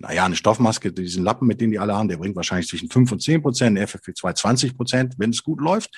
naja, 0.00 0.26
eine 0.26 0.36
Stoffmaske, 0.36 0.92
diesen 0.92 1.24
Lappen, 1.24 1.46
mit 1.46 1.60
denen 1.60 1.72
die 1.72 1.78
alle 1.78 1.94
haben, 1.94 2.08
der 2.08 2.18
bringt 2.18 2.36
wahrscheinlich 2.36 2.68
zwischen 2.68 2.90
5 2.90 3.12
und 3.12 3.22
10 3.22 3.40
Prozent, 3.40 3.78
eine 3.78 3.86
FFP2 3.86 4.34
20 4.34 4.76
Prozent, 4.76 5.14
wenn 5.16 5.30
es 5.30 5.42
gut 5.42 5.60
läuft. 5.60 5.96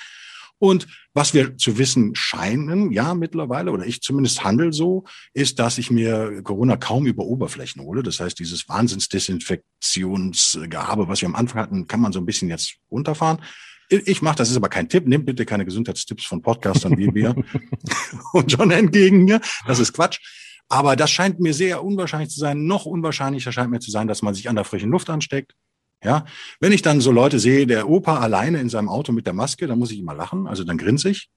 Und 0.58 0.86
was 1.14 1.34
wir 1.34 1.56
zu 1.56 1.78
wissen 1.78 2.14
scheinen, 2.14 2.92
ja, 2.92 3.14
mittlerweile, 3.14 3.70
oder 3.70 3.86
ich 3.86 4.02
zumindest 4.02 4.44
handel 4.44 4.72
so, 4.72 5.04
ist, 5.32 5.58
dass 5.58 5.78
ich 5.78 5.90
mir 5.90 6.42
Corona 6.42 6.76
kaum 6.76 7.06
über 7.06 7.24
Oberflächen 7.24 7.82
hole. 7.82 8.02
Das 8.02 8.20
heißt, 8.20 8.38
dieses 8.38 8.68
Wahnsinnsdesinfektionsgehabe, 8.68 11.08
was 11.08 11.20
wir 11.20 11.28
am 11.28 11.36
Anfang 11.36 11.62
hatten, 11.62 11.86
kann 11.86 12.00
man 12.00 12.12
so 12.12 12.20
ein 12.20 12.26
bisschen 12.26 12.48
jetzt 12.48 12.76
runterfahren. 12.90 13.40
Ich 13.88 14.20
mache, 14.20 14.36
das 14.36 14.50
ist 14.50 14.56
aber 14.56 14.68
kein 14.68 14.88
Tipp. 14.88 15.06
Nimm 15.06 15.24
bitte 15.24 15.46
keine 15.46 15.64
Gesundheitstipps 15.64 16.26
von 16.26 16.42
Podcastern 16.42 16.98
wie 16.98 17.14
wir 17.14 17.34
und 18.32 18.52
John 18.52 18.70
entgegen 18.70 19.24
mir. 19.24 19.40
Das 19.66 19.78
ist 19.78 19.94
Quatsch. 19.94 20.18
Aber 20.68 20.96
das 20.96 21.10
scheint 21.10 21.40
mir 21.40 21.54
sehr 21.54 21.82
unwahrscheinlich 21.82 22.28
zu 22.28 22.40
sein. 22.40 22.66
Noch 22.66 22.84
unwahrscheinlicher 22.84 23.52
scheint 23.52 23.70
mir 23.70 23.80
zu 23.80 23.90
sein, 23.90 24.06
dass 24.06 24.20
man 24.20 24.34
sich 24.34 24.50
an 24.50 24.56
der 24.56 24.64
frischen 24.64 24.90
Luft 24.90 25.08
ansteckt. 25.08 25.54
Ja, 26.02 26.24
wenn 26.60 26.72
ich 26.72 26.82
dann 26.82 27.00
so 27.00 27.10
Leute 27.10 27.40
sehe, 27.40 27.66
der 27.66 27.88
Opa 27.88 28.18
alleine 28.18 28.60
in 28.60 28.68
seinem 28.68 28.88
Auto 28.88 29.10
mit 29.12 29.26
der 29.26 29.32
Maske, 29.32 29.66
dann 29.66 29.78
muss 29.78 29.90
ich 29.90 29.98
immer 29.98 30.14
lachen. 30.14 30.46
Also 30.46 30.62
dann 30.62 30.78
grinse 30.78 31.10
ich. 31.10 31.28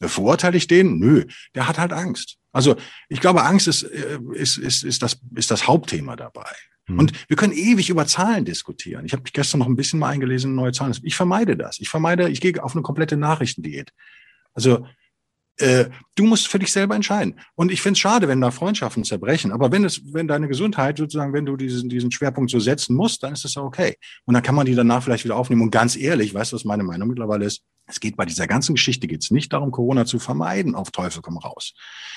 Äh, 0.00 0.08
verurteile 0.08 0.56
ich 0.56 0.66
den? 0.66 0.98
Nö, 0.98 1.24
der 1.54 1.68
hat 1.68 1.78
halt 1.78 1.92
Angst. 1.92 2.36
Also 2.52 2.76
ich 3.08 3.20
glaube, 3.20 3.42
Angst 3.42 3.66
ist, 3.66 3.82
äh, 3.82 4.18
ist, 4.34 4.56
ist, 4.56 4.84
ist, 4.84 5.02
das, 5.02 5.18
ist 5.34 5.50
das 5.50 5.66
Hauptthema 5.66 6.14
dabei. 6.14 6.50
Hm. 6.86 6.98
Und 6.98 7.28
wir 7.28 7.36
können 7.36 7.52
ewig 7.52 7.90
über 7.90 8.06
Zahlen 8.06 8.44
diskutieren. 8.44 9.04
Ich 9.04 9.12
habe 9.12 9.22
mich 9.22 9.32
gestern 9.32 9.58
noch 9.58 9.66
ein 9.66 9.76
bisschen 9.76 9.98
mal 9.98 10.10
eingelesen 10.10 10.50
in 10.50 10.56
neue 10.56 10.72
Zahlen. 10.72 10.96
Ich 11.02 11.16
vermeide 11.16 11.56
das. 11.56 11.80
Ich 11.80 11.88
vermeide, 11.88 12.28
ich 12.28 12.40
gehe 12.40 12.62
auf 12.62 12.74
eine 12.74 12.82
komplette 12.82 13.16
Nachrichtendiät. 13.16 13.90
Also 14.52 14.86
äh, 15.58 15.86
du 16.14 16.24
musst 16.24 16.48
für 16.48 16.58
dich 16.58 16.72
selber 16.72 16.94
entscheiden. 16.94 17.38
Und 17.54 17.70
ich 17.70 17.80
finde 17.80 17.94
es 17.94 18.00
schade, 18.00 18.28
wenn 18.28 18.40
da 18.40 18.50
Freundschaften 18.50 19.04
zerbrechen. 19.04 19.52
Aber 19.52 19.70
wenn 19.70 19.84
es, 19.84 20.00
wenn 20.12 20.26
deine 20.26 20.48
Gesundheit 20.48 20.98
sozusagen, 20.98 21.32
wenn 21.32 21.46
du 21.46 21.56
diesen, 21.56 21.88
diesen 21.88 22.10
Schwerpunkt 22.10 22.50
so 22.50 22.58
setzen 22.58 22.96
musst, 22.96 23.22
dann 23.22 23.32
ist 23.32 23.44
das 23.44 23.56
okay. 23.56 23.96
Und 24.24 24.34
dann 24.34 24.42
kann 24.42 24.54
man 24.54 24.66
die 24.66 24.74
danach 24.74 25.02
vielleicht 25.02 25.24
wieder 25.24 25.36
aufnehmen. 25.36 25.62
Und 25.62 25.70
ganz 25.70 25.96
ehrlich, 25.96 26.34
weißt 26.34 26.52
du, 26.52 26.56
was 26.56 26.64
meine 26.64 26.82
Meinung 26.82 27.08
mittlerweile 27.08 27.44
ist? 27.44 27.62
Es 27.86 28.00
geht 28.00 28.16
bei 28.16 28.24
dieser 28.24 28.46
ganzen 28.46 28.74
Geschichte 28.74 29.06
geht 29.06 29.22
es 29.22 29.30
nicht 29.30 29.52
darum, 29.52 29.70
Corona 29.70 30.06
zu 30.06 30.18
vermeiden, 30.18 30.74
auf 30.74 30.90
Teufel 30.90 31.22
komm 31.22 31.38
raus. 31.38 31.74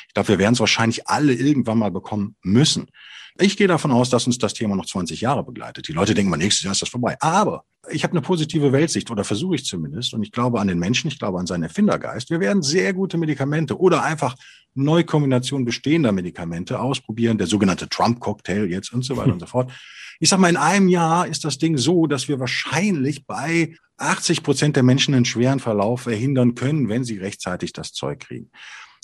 Ich 0.08 0.14
glaube, 0.14 0.30
wir 0.30 0.40
werden 0.40 0.54
es 0.54 0.60
wahrscheinlich 0.60 1.08
alle 1.08 1.34
irgendwann 1.34 1.78
mal 1.78 1.92
bekommen 1.92 2.36
müssen. 2.42 2.88
Ich 3.40 3.58
gehe 3.58 3.68
davon 3.68 3.92
aus, 3.92 4.10
dass 4.10 4.26
uns 4.26 4.38
das 4.38 4.54
Thema 4.54 4.76
noch 4.76 4.86
20 4.86 5.22
Jahre 5.22 5.44
begleitet. 5.44 5.88
Die 5.88 5.94
Leute 5.94 6.14
denken 6.14 6.32
mal, 6.32 6.38
nächstes 6.38 6.64
Jahr 6.64 6.72
ist 6.72 6.82
das 6.82 6.90
vorbei. 6.90 7.18
Aber 7.20 7.66
ich 7.92 8.04
habe 8.04 8.12
eine 8.12 8.22
positive 8.22 8.72
Weltsicht 8.72 9.12
oder 9.12 9.24
versuche 9.24 9.56
ich 9.56 9.66
zumindest. 9.66 10.14
Und 10.14 10.24
ich 10.24 10.32
glaube 10.32 10.60
an 10.60 10.68
den 10.68 10.80
Menschen, 10.80 11.08
ich 11.10 11.20
glaube 11.20 11.40
an 11.40 11.46
seinen 11.46 11.64
Erfindergeist. 11.64 12.30
Wir 12.32 12.40
werden 12.40 12.64
sehr 12.64 12.94
gute 12.94 13.18
Medikamente 13.18 13.80
oder 13.80 14.04
einfach 14.04 14.36
Neukombinationen 14.74 15.66
bestehender 15.66 16.12
Medikamente 16.12 16.80
ausprobieren. 16.80 17.38
Der 17.38 17.48
sogenannte 17.48 17.88
Trump-Cocktail 17.90 18.66
jetzt 18.66 18.92
und 18.92 19.04
so 19.04 19.18
weiter 19.18 19.34
und 19.34 19.40
so 19.40 19.46
fort. 19.46 19.72
Ich 20.20 20.30
sag 20.30 20.40
mal, 20.40 20.50
in 20.50 20.58
einem 20.58 20.88
Jahr 20.88 21.28
ist 21.28 21.46
das 21.46 21.58
Ding 21.58 21.78
so, 21.78 22.08
dass 22.08 22.28
wir 22.28 22.40
wahrscheinlich 22.40 23.26
bei 23.26 23.76
80 23.98 24.44
Prozent 24.44 24.76
der 24.76 24.84
Menschen 24.84 25.14
einen 25.14 25.26
schweren 25.26 25.60
Verlauf 25.60 26.02
verhindern 26.02 26.56
können, 26.56 26.90
wenn 26.90 27.04
sie 27.04 27.18
rechtzeitig 27.18 27.74
das 27.74 27.94
Zeug 27.94 28.20
kriegen. 28.20 28.50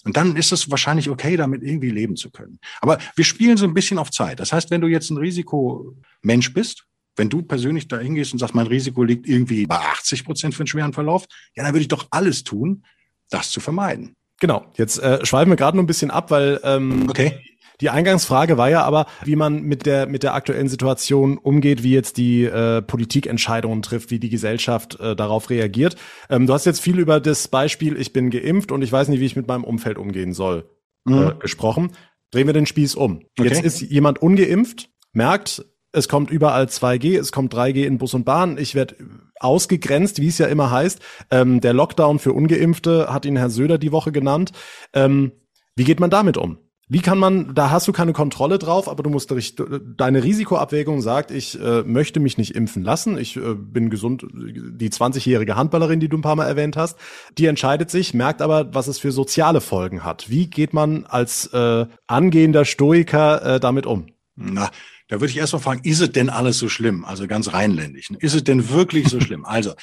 Und 0.04 0.18
dann 0.18 0.36
ist 0.36 0.52
es 0.52 0.70
wahrscheinlich 0.70 1.10
okay, 1.10 1.38
damit 1.38 1.64
irgendwie 1.64 1.90
leben 1.90 2.16
zu 2.16 2.30
können. 2.30 2.60
Aber 2.82 3.00
wir 3.16 3.24
spielen 3.24 3.58
so 3.58 3.66
ein 3.66 3.74
bisschen 3.74 3.98
auf 3.98 4.12
Zeit. 4.12 4.40
Das 4.40 4.52
heißt, 4.52 4.70
wenn 4.70 4.82
du 4.82 4.88
jetzt 4.88 5.10
ein 5.10 5.18
Risikomensch 5.18 6.54
bist, 6.54 6.86
wenn 7.16 7.30
du 7.30 7.42
persönlich 7.42 7.88
da 7.88 8.00
hingehst 8.00 8.34
und 8.34 8.40
sagst, 8.40 8.56
mein 8.56 8.68
Risiko 8.68 9.04
liegt 9.04 9.28
irgendwie 9.28 9.66
bei 9.66 9.78
80 9.78 10.26
Prozent 10.26 10.56
für 10.56 10.62
einen 10.62 10.68
schweren 10.68 10.94
Verlauf, 10.94 11.26
ja, 11.56 11.64
dann 11.64 11.74
würde 11.74 11.82
ich 11.82 11.88
doch 11.88 12.08
alles 12.12 12.44
tun, 12.44 12.84
das 13.30 13.52
zu 13.52 13.60
vermeiden. 13.60 14.16
Genau, 14.40 14.66
jetzt 14.76 15.00
äh, 15.00 15.26
schweifen 15.26 15.52
wir 15.52 15.56
gerade 15.56 15.78
nur 15.78 15.84
ein 15.84 15.88
bisschen 15.88 16.12
ab, 16.12 16.32
weil 16.32 16.60
ähm, 16.64 17.08
okay. 17.10 17.40
Die 17.84 17.90
Eingangsfrage 17.90 18.58
war 18.58 18.70
ja 18.70 18.86
aber, 18.86 19.08
wie 19.26 19.36
man 19.36 19.64
mit 19.64 19.86
der 19.86 20.08
mit 20.08 20.24
der 20.24 20.36
aktuellen 20.36 20.70
Situation 20.70 21.38
umgeht, 21.38 21.84
wie 21.84 21.92
jetzt 21.92 22.16
die 22.16 22.46
äh, 22.46 22.82
Politikentscheidungen 22.82 23.82
trifft, 23.82 24.10
wie 24.10 24.20
die 24.20 24.30
Gesellschaft 24.30 25.02
äh, 25.02 25.18
darauf 25.18 25.50
reagiert. 25.50 25.98
Ähm, 26.30 26.48
du 26.48 26.54
hast 26.54 26.66
jetzt 26.66 26.80
viel 26.80 26.98
über 26.98 27.20
das 27.20 27.50
Beispiel, 27.50 28.00
ich 28.00 28.14
bin 28.14 28.30
geimpft 28.30 28.72
und 28.72 28.84
ich 28.84 28.92
weiß 28.94 29.10
nicht, 29.10 29.20
wie 29.20 29.26
ich 29.26 29.36
mit 29.36 29.50
meinem 29.50 29.66
Umfeld 29.66 29.98
umgehen 29.98 30.32
soll, 30.32 30.70
äh, 31.06 31.12
mhm. 31.12 31.28
äh, 31.28 31.34
gesprochen. 31.40 31.92
Drehen 32.32 32.48
wir 32.48 32.54
den 32.54 32.68
Spieß 32.68 32.96
um. 32.96 33.26
Okay. 33.38 33.50
Jetzt 33.50 33.66
ist 33.66 33.82
jemand 33.82 34.22
ungeimpft, 34.22 34.90
merkt, 35.12 35.66
es 35.92 36.08
kommt 36.08 36.32
überall 36.32 36.68
2G, 36.68 37.20
es 37.20 37.34
kommt 37.34 37.54
3G 37.54 37.84
in 37.84 37.98
Bus 37.98 38.14
und 38.14 38.24
Bahn. 38.24 38.58
Ich 38.58 38.76
werde 38.76 38.96
ausgegrenzt, 39.42 40.22
wie 40.22 40.30
es 40.30 40.38
ja 40.38 40.46
immer 40.46 40.72
heißt. 40.72 41.02
Ähm, 41.32 41.60
der 41.60 41.74
Lockdown 41.74 42.20
für 42.20 42.32
Ungeimpfte 42.32 43.14
hat 43.14 43.26
ihn 43.26 43.36
Herr 43.36 43.50
Söder 43.50 43.78
die 43.78 43.92
Woche 43.92 44.14
genannt. 44.14 44.54
Ähm, 44.94 45.34
wie 45.76 45.84
geht 45.84 46.00
man 46.00 46.10
damit 46.10 46.38
um? 46.38 46.60
Wie 46.90 47.00
kann 47.00 47.18
man, 47.18 47.56
da 47.56 47.72
hast 47.72 47.88
du 47.88 47.94
keine 47.94 48.12
Kontrolle 48.12 48.60
drauf, 48.60 48.90
aber 48.90 49.04
du 49.04 49.10
musst 49.10 49.34
deine 49.98 50.24
Risikoabwägung 50.24 51.02
sagt, 51.02 51.32
ich 51.32 51.60
äh, 51.60 51.82
möchte 51.84 52.20
mich 52.20 52.38
nicht 52.38 52.56
impfen 52.56 52.84
lassen, 52.84 53.18
ich 53.18 53.38
äh, 53.38 53.56
bin 53.56 53.90
gesund, 53.90 54.26
die 54.34 54.90
20-jährige 54.90 55.56
Handballerin, 55.56 56.02
die 56.02 56.10
du 56.10 56.18
ein 56.18 56.22
paar 56.22 56.36
Mal 56.36 56.46
erwähnt 56.46 56.76
hast, 56.76 56.98
die 57.38 57.46
entscheidet 57.46 57.90
sich, 57.90 58.14
merkt 58.14 58.42
aber, 58.42 58.76
was 58.76 58.88
es 58.88 59.00
für 59.00 59.14
soziale 59.14 59.62
Folgen 59.62 60.04
hat. 60.04 60.30
Wie 60.30 60.48
geht 60.48 60.74
man 60.74 61.06
als 61.06 61.48
äh, 61.54 61.86
angehender 62.08 62.66
Stoiker 62.66 63.56
äh, 63.56 63.60
damit 63.62 63.86
um? 63.86 64.08
Na, 64.36 64.70
da 65.14 65.22
würde 65.22 65.30
ich 65.30 65.38
erst 65.38 65.54
mal 65.54 65.60
fragen, 65.60 65.82
ist 65.84 66.00
es 66.00 66.12
denn 66.12 66.32
alles 66.32 66.58
so 66.58 66.68
schlimm? 66.70 67.06
Also 67.06 67.28
ganz 67.28 67.54
rheinländisch. 67.54 68.10
Ne? 68.10 68.18
Ist 68.20 68.34
es 68.34 68.44
denn 68.44 68.70
wirklich 68.70 69.10
so 69.10 69.22
schlimm? 69.22 69.46
Also, 69.54 69.76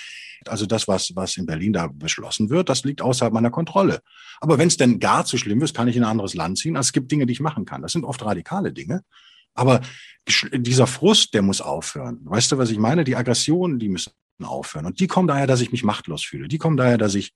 also 0.47 0.67
das, 0.67 0.89
was, 0.89 1.15
was 1.15 1.37
in 1.37 1.47
Berlin 1.47 1.73
da 1.73 1.87
beschlossen 1.87 2.51
wird, 2.51 2.69
das 2.69 2.83
liegt 2.83 3.01
außerhalb 3.01 3.33
meiner 3.33 3.53
Kontrolle. 3.53 4.01
Aber 4.41 4.59
wenn 4.59 4.67
es 4.67 4.77
denn 4.77 4.99
gar 4.99 5.25
zu 5.25 5.39
schlimm 5.39 5.63
ist, 5.63 5.77
kann 5.77 5.87
ich 5.87 5.95
in 5.95 6.03
ein 6.03 6.11
anderes 6.11 6.35
Land 6.35 6.59
ziehen. 6.59 6.77
Also 6.77 6.89
es 6.89 6.93
gibt 6.93 7.13
Dinge, 7.13 7.27
die 7.27 7.33
ich 7.33 7.39
machen 7.39 7.65
kann. 7.65 7.81
Das 7.81 7.93
sind 7.93 8.05
oft 8.05 8.25
radikale 8.25 8.73
Dinge. 8.73 9.05
Aber 9.55 9.83
dieser 10.53 10.89
Frust, 10.89 11.33
der 11.33 11.43
muss 11.43 11.61
aufhören. 11.61 12.19
Weißt 12.25 12.51
du, 12.51 12.59
was 12.59 12.73
ich 12.73 12.79
meine? 12.79 13.05
Die 13.05 13.15
Aggressionen, 13.15 13.79
die 13.79 13.89
müssen 13.89 14.11
aufhören. 14.43 14.87
Und 14.87 14.99
die 14.99 15.07
kommen 15.07 15.29
daher, 15.29 15.47
dass 15.47 15.61
ich 15.61 15.71
mich 15.71 15.85
machtlos 15.85 16.25
fühle. 16.25 16.49
Die 16.49 16.59
kommen 16.59 16.77
daher, 16.77 16.99
dass 16.99 17.15
ich 17.15 17.35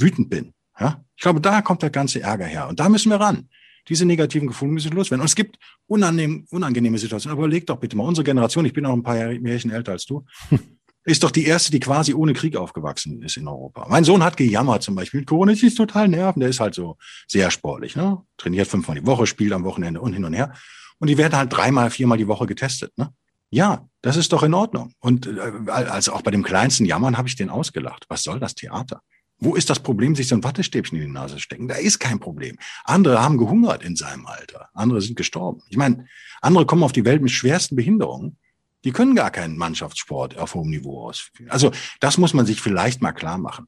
wütend 0.00 0.30
bin. 0.30 0.52
Ja? 0.80 1.04
Ich 1.14 1.22
glaube, 1.22 1.40
da 1.40 1.62
kommt 1.62 1.82
der 1.82 1.90
ganze 1.90 2.22
Ärger 2.22 2.46
her. 2.46 2.66
Und 2.66 2.80
da 2.80 2.88
müssen 2.88 3.10
wir 3.10 3.20
ran. 3.20 3.48
Diese 3.90 4.06
negativen 4.06 4.48
Gefühle 4.48 4.72
müssen 4.72 4.92
loswerden. 4.92 5.20
Und 5.20 5.26
es 5.26 5.34
gibt 5.34 5.58
unangenehm, 5.86 6.46
unangenehme 6.50 6.96
Situationen. 6.96 7.36
Aber 7.36 7.44
überleg 7.44 7.66
doch 7.66 7.76
bitte 7.76 7.96
mal, 7.96 8.04
unsere 8.04 8.24
Generation, 8.24 8.64
ich 8.64 8.72
bin 8.72 8.86
auch 8.86 8.94
ein 8.94 9.02
paar 9.02 9.32
Jährchen 9.32 9.70
älter 9.70 9.92
als 9.92 10.06
du, 10.06 10.24
ist 11.04 11.22
doch 11.22 11.30
die 11.30 11.44
erste, 11.44 11.70
die 11.70 11.80
quasi 11.80 12.14
ohne 12.14 12.32
Krieg 12.32 12.56
aufgewachsen 12.56 13.22
ist 13.22 13.36
in 13.36 13.48
Europa. 13.48 13.86
Mein 13.88 14.04
Sohn 14.04 14.22
hat 14.22 14.36
gejammert 14.36 14.82
zum 14.82 14.94
Beispiel. 14.94 15.24
Corona 15.24 15.52
ist 15.52 15.74
total 15.74 16.08
nerven. 16.08 16.40
Der 16.40 16.48
ist 16.48 16.60
halt 16.60 16.74
so 16.74 16.96
sehr 17.26 17.50
sportlich. 17.50 17.96
Ne? 17.96 18.18
Trainiert 18.36 18.68
fünfmal 18.68 18.98
die 18.98 19.06
Woche, 19.06 19.26
spielt 19.26 19.52
am 19.52 19.64
Wochenende 19.64 20.00
und 20.00 20.12
hin 20.12 20.24
und 20.24 20.32
her. 20.32 20.54
Und 20.98 21.08
die 21.08 21.18
werden 21.18 21.36
halt 21.36 21.52
dreimal, 21.52 21.90
viermal 21.90 22.18
die 22.18 22.28
Woche 22.28 22.46
getestet. 22.46 22.96
Ne? 22.96 23.12
Ja, 23.50 23.88
das 24.02 24.16
ist 24.16 24.32
doch 24.32 24.42
in 24.42 24.54
Ordnung. 24.54 24.92
Und 25.00 25.26
äh, 25.26 25.70
also 25.70 26.12
auch 26.12 26.22
bei 26.22 26.30
dem 26.30 26.42
kleinsten 26.44 26.84
Jammern 26.84 27.18
habe 27.18 27.28
ich 27.28 27.36
den 27.36 27.50
ausgelacht. 27.50 28.04
Was 28.08 28.22
soll 28.22 28.38
das 28.38 28.54
Theater? 28.54 29.02
Wo 29.40 29.54
ist 29.54 29.70
das 29.70 29.80
Problem, 29.80 30.14
sich 30.14 30.28
so 30.28 30.34
ein 30.34 30.44
Wattestäbchen 30.44 30.98
in 30.98 31.06
die 31.06 31.12
Nase 31.12 31.40
stecken? 31.40 31.66
Da 31.66 31.76
ist 31.76 31.98
kein 31.98 32.20
Problem. 32.20 32.58
Andere 32.84 33.22
haben 33.22 33.38
gehungert 33.38 33.82
in 33.82 33.96
seinem 33.96 34.26
Alter. 34.26 34.68
Andere 34.74 35.00
sind 35.00 35.16
gestorben. 35.16 35.62
Ich 35.70 35.78
meine, 35.78 36.06
andere 36.42 36.66
kommen 36.66 36.82
auf 36.82 36.92
die 36.92 37.06
Welt 37.06 37.22
mit 37.22 37.30
schwersten 37.30 37.74
Behinderungen. 37.74 38.36
Die 38.84 38.92
können 38.92 39.14
gar 39.14 39.30
keinen 39.30 39.56
Mannschaftssport 39.56 40.38
auf 40.38 40.54
hohem 40.54 40.70
Niveau 40.70 41.04
ausführen. 41.04 41.50
Also 41.50 41.70
das 42.00 42.18
muss 42.18 42.34
man 42.34 42.46
sich 42.46 42.60
vielleicht 42.60 43.02
mal 43.02 43.12
klar 43.12 43.38
machen. 43.38 43.66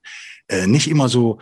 Äh, 0.49 0.67
nicht 0.67 0.89
immer 0.89 1.09
so, 1.09 1.39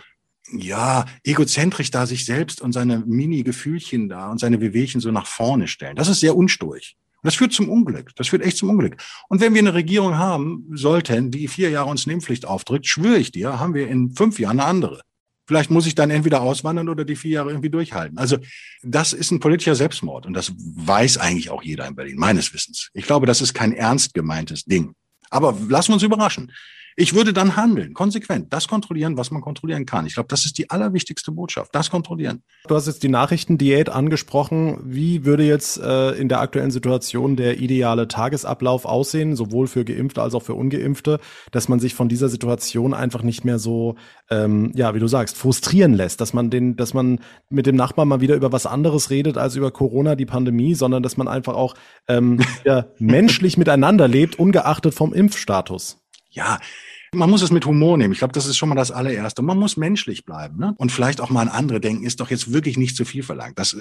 ja, 0.53 1.07
egozentrisch 1.25 1.91
da 1.91 2.07
sich 2.07 2.25
selbst 2.25 2.61
und 2.61 2.73
seine 2.73 3.01
Mini-Gefühlchen 3.01 4.09
da 4.09 4.31
und 4.31 4.39
seine 4.39 4.61
Wehwehchen 4.61 5.01
so 5.01 5.11
nach 5.11 5.27
vorne 5.27 5.69
stellen. 5.69 5.97
Das 5.97 6.09
ist 6.09 6.21
sehr 6.21 6.37
unsturig. 6.37 6.97
Und 7.23 7.27
das 7.27 7.35
führt 7.35 7.53
zum 7.53 7.69
Unglück. 7.69 8.11
Das 8.17 8.29
führt 8.29 8.43
echt 8.43 8.57
zum 8.57 8.71
Unglück. 8.71 8.97
Und 9.29 9.41
wenn 9.41 9.53
wir 9.53 9.61
eine 9.61 9.75
Regierung 9.75 10.17
haben 10.17 10.67
sollten, 10.73 11.31
die 11.31 11.49
vier 11.49 11.71
Jahre 11.71 11.91
uns 11.91 12.07
eine 12.07 12.15
Impfpflicht 12.15 12.47
aufdrückt, 12.47 12.87
schwöre 12.87 13.19
ich 13.19 13.31
dir, 13.31 13.59
haben 13.59 13.75
wir 13.75 13.89
in 13.89 14.13
fünf 14.13 14.39
Jahren 14.39 14.61
eine 14.61 14.69
andere. 14.69 15.03
Vielleicht 15.47 15.71
muss 15.71 15.87
ich 15.87 15.97
dann 15.97 16.11
entweder 16.11 16.43
auswandern 16.43 16.89
oder 16.89 17.05
die 17.05 17.17
vier 17.17 17.33
Jahre 17.33 17.51
irgendwie 17.51 17.71
durchhalten. 17.71 18.19
Also 18.19 18.39
das 18.83 19.13
ist 19.13 19.33
ein 19.33 19.41
politischer 19.41 19.75
Selbstmord 19.75 20.25
und 20.25 20.33
das 20.33 20.53
weiß 20.57 21.19
eigentlich 21.19 21.51
auch 21.51 21.63
jeder 21.63 21.89
in 21.89 21.97
Berlin, 21.97 22.17
meines 22.19 22.55
Wissens. 22.55 22.89
Ich 22.95 23.05
glaube, 23.05 23.27
das 23.27 23.41
ist 23.41 23.53
kein 23.53 23.73
ernst 23.73 24.15
gemeintes 24.15 24.65
Ding. 24.65 24.95
Aber 25.29 25.59
lassen 25.69 25.89
wir 25.89 25.95
uns 25.95 26.05
überraschen. 26.05 26.53
Ich 26.97 27.15
würde 27.15 27.33
dann 27.33 27.57
handeln, 27.57 27.95
konsequent, 27.95 28.53
das 28.53 28.69
kontrollieren, 28.69 29.17
was 29.17 29.31
man 29.31 29.41
kontrollieren 29.41 29.87
kann. 29.87 30.07
Ich 30.07 30.15
glaube, 30.15 30.29
das 30.29 30.45
ist 30.45 30.59
die 30.59 30.71
allerwichtigste 30.71 31.33
Botschaft, 31.33 31.75
das 31.75 31.91
kontrollieren. 31.91 32.43
Du 32.67 32.75
hast 32.75 32.87
jetzt 32.87 33.03
die 33.03 33.09
Nachrichtendiät 33.09 33.89
angesprochen. 33.89 34.79
Wie 34.85 35.25
würde 35.25 35.45
jetzt 35.45 35.79
äh, 35.79 36.13
in 36.13 36.29
der 36.29 36.41
aktuellen 36.41 36.71
Situation 36.71 37.37
der 37.37 37.59
ideale 37.59 38.09
Tagesablauf 38.09 38.85
aussehen, 38.85 39.37
sowohl 39.37 39.67
für 39.67 39.85
Geimpfte 39.85 40.23
als 40.23 40.35
auch 40.35 40.43
für 40.43 40.55
Ungeimpfte, 40.55 41.21
dass 41.53 41.69
man 41.69 41.81
sich 41.81 41.95
von 41.95 42.09
dieser 42.09 42.29
Situation 42.29 42.95
einfach 42.95 43.23
nicht 43.23 43.45
mehr 43.45 43.59
so, 43.59 43.97
ähm, 44.31 44.73
ja, 44.75 44.95
wie 44.95 45.01
du 45.01 45.07
sagst, 45.07 45.37
frustrieren 45.37 45.95
lässt, 45.95 46.21
dass 46.21 46.33
man 46.33 46.51
den, 46.51 46.77
dass 46.77 46.95
man 46.95 47.21
mit 47.49 47.67
dem 47.67 47.77
Nachbarn 47.77 48.09
mal 48.09 48.21
wieder 48.21 48.35
über 48.35 48.53
was 48.53 48.67
anderes 48.67 49.11
redet 49.11 49.39
als 49.39 49.57
über 49.57 49.71
Corona, 49.71 50.17
die 50.17 50.27
Pandemie, 50.27 50.75
sondern 50.75 51.03
dass 51.03 51.17
man 51.17 51.29
einfach 51.29 51.55
auch 51.55 51.75
ähm, 52.09 52.41
menschlich 52.99 53.57
miteinander 53.57 54.09
lebt, 54.09 54.39
ungeachtet 54.39 54.95
vom 54.95 55.13
Impfstatus. 55.13 56.01
Ja, 56.31 56.59
man 57.13 57.29
muss 57.29 57.43
es 57.43 57.51
mit 57.51 57.67
Humor 57.67 57.99
nehmen. 57.99 58.13
Ich 58.13 58.21
glaube, 58.21 58.33
das 58.33 58.47
ist 58.47 58.57
schon 58.57 58.69
mal 58.69 58.77
das 58.77 58.93
allererste. 58.93 59.43
Man 59.43 59.59
muss 59.59 59.77
menschlich 59.77 60.25
bleiben 60.25 60.59
ne? 60.59 60.75
und 60.77 60.93
vielleicht 60.93 61.21
auch 61.21 61.31
mal 61.31 61.43
an 61.43 61.49
andere 61.49 61.81
denken. 61.81 62.05
Ist 62.05 62.21
doch 62.21 62.31
jetzt 62.31 62.53
wirklich 62.53 62.77
nicht 62.77 62.97
zu 62.97 63.05
viel 63.05 63.23
verlangt. 63.25 63.59
Das 63.59 63.77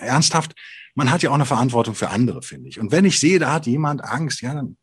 ernsthaft. 0.00 0.54
Man 0.94 1.10
hat 1.10 1.22
ja 1.22 1.30
auch 1.30 1.34
eine 1.34 1.46
Verantwortung 1.46 1.94
für 1.94 2.10
andere, 2.10 2.42
finde 2.42 2.68
ich. 2.68 2.78
Und 2.78 2.92
wenn 2.92 3.04
ich 3.04 3.18
sehe, 3.18 3.38
da 3.38 3.52
hat 3.52 3.66
jemand 3.66 4.04
Angst, 4.04 4.40
ja, 4.40 4.54
dann, 4.54 4.76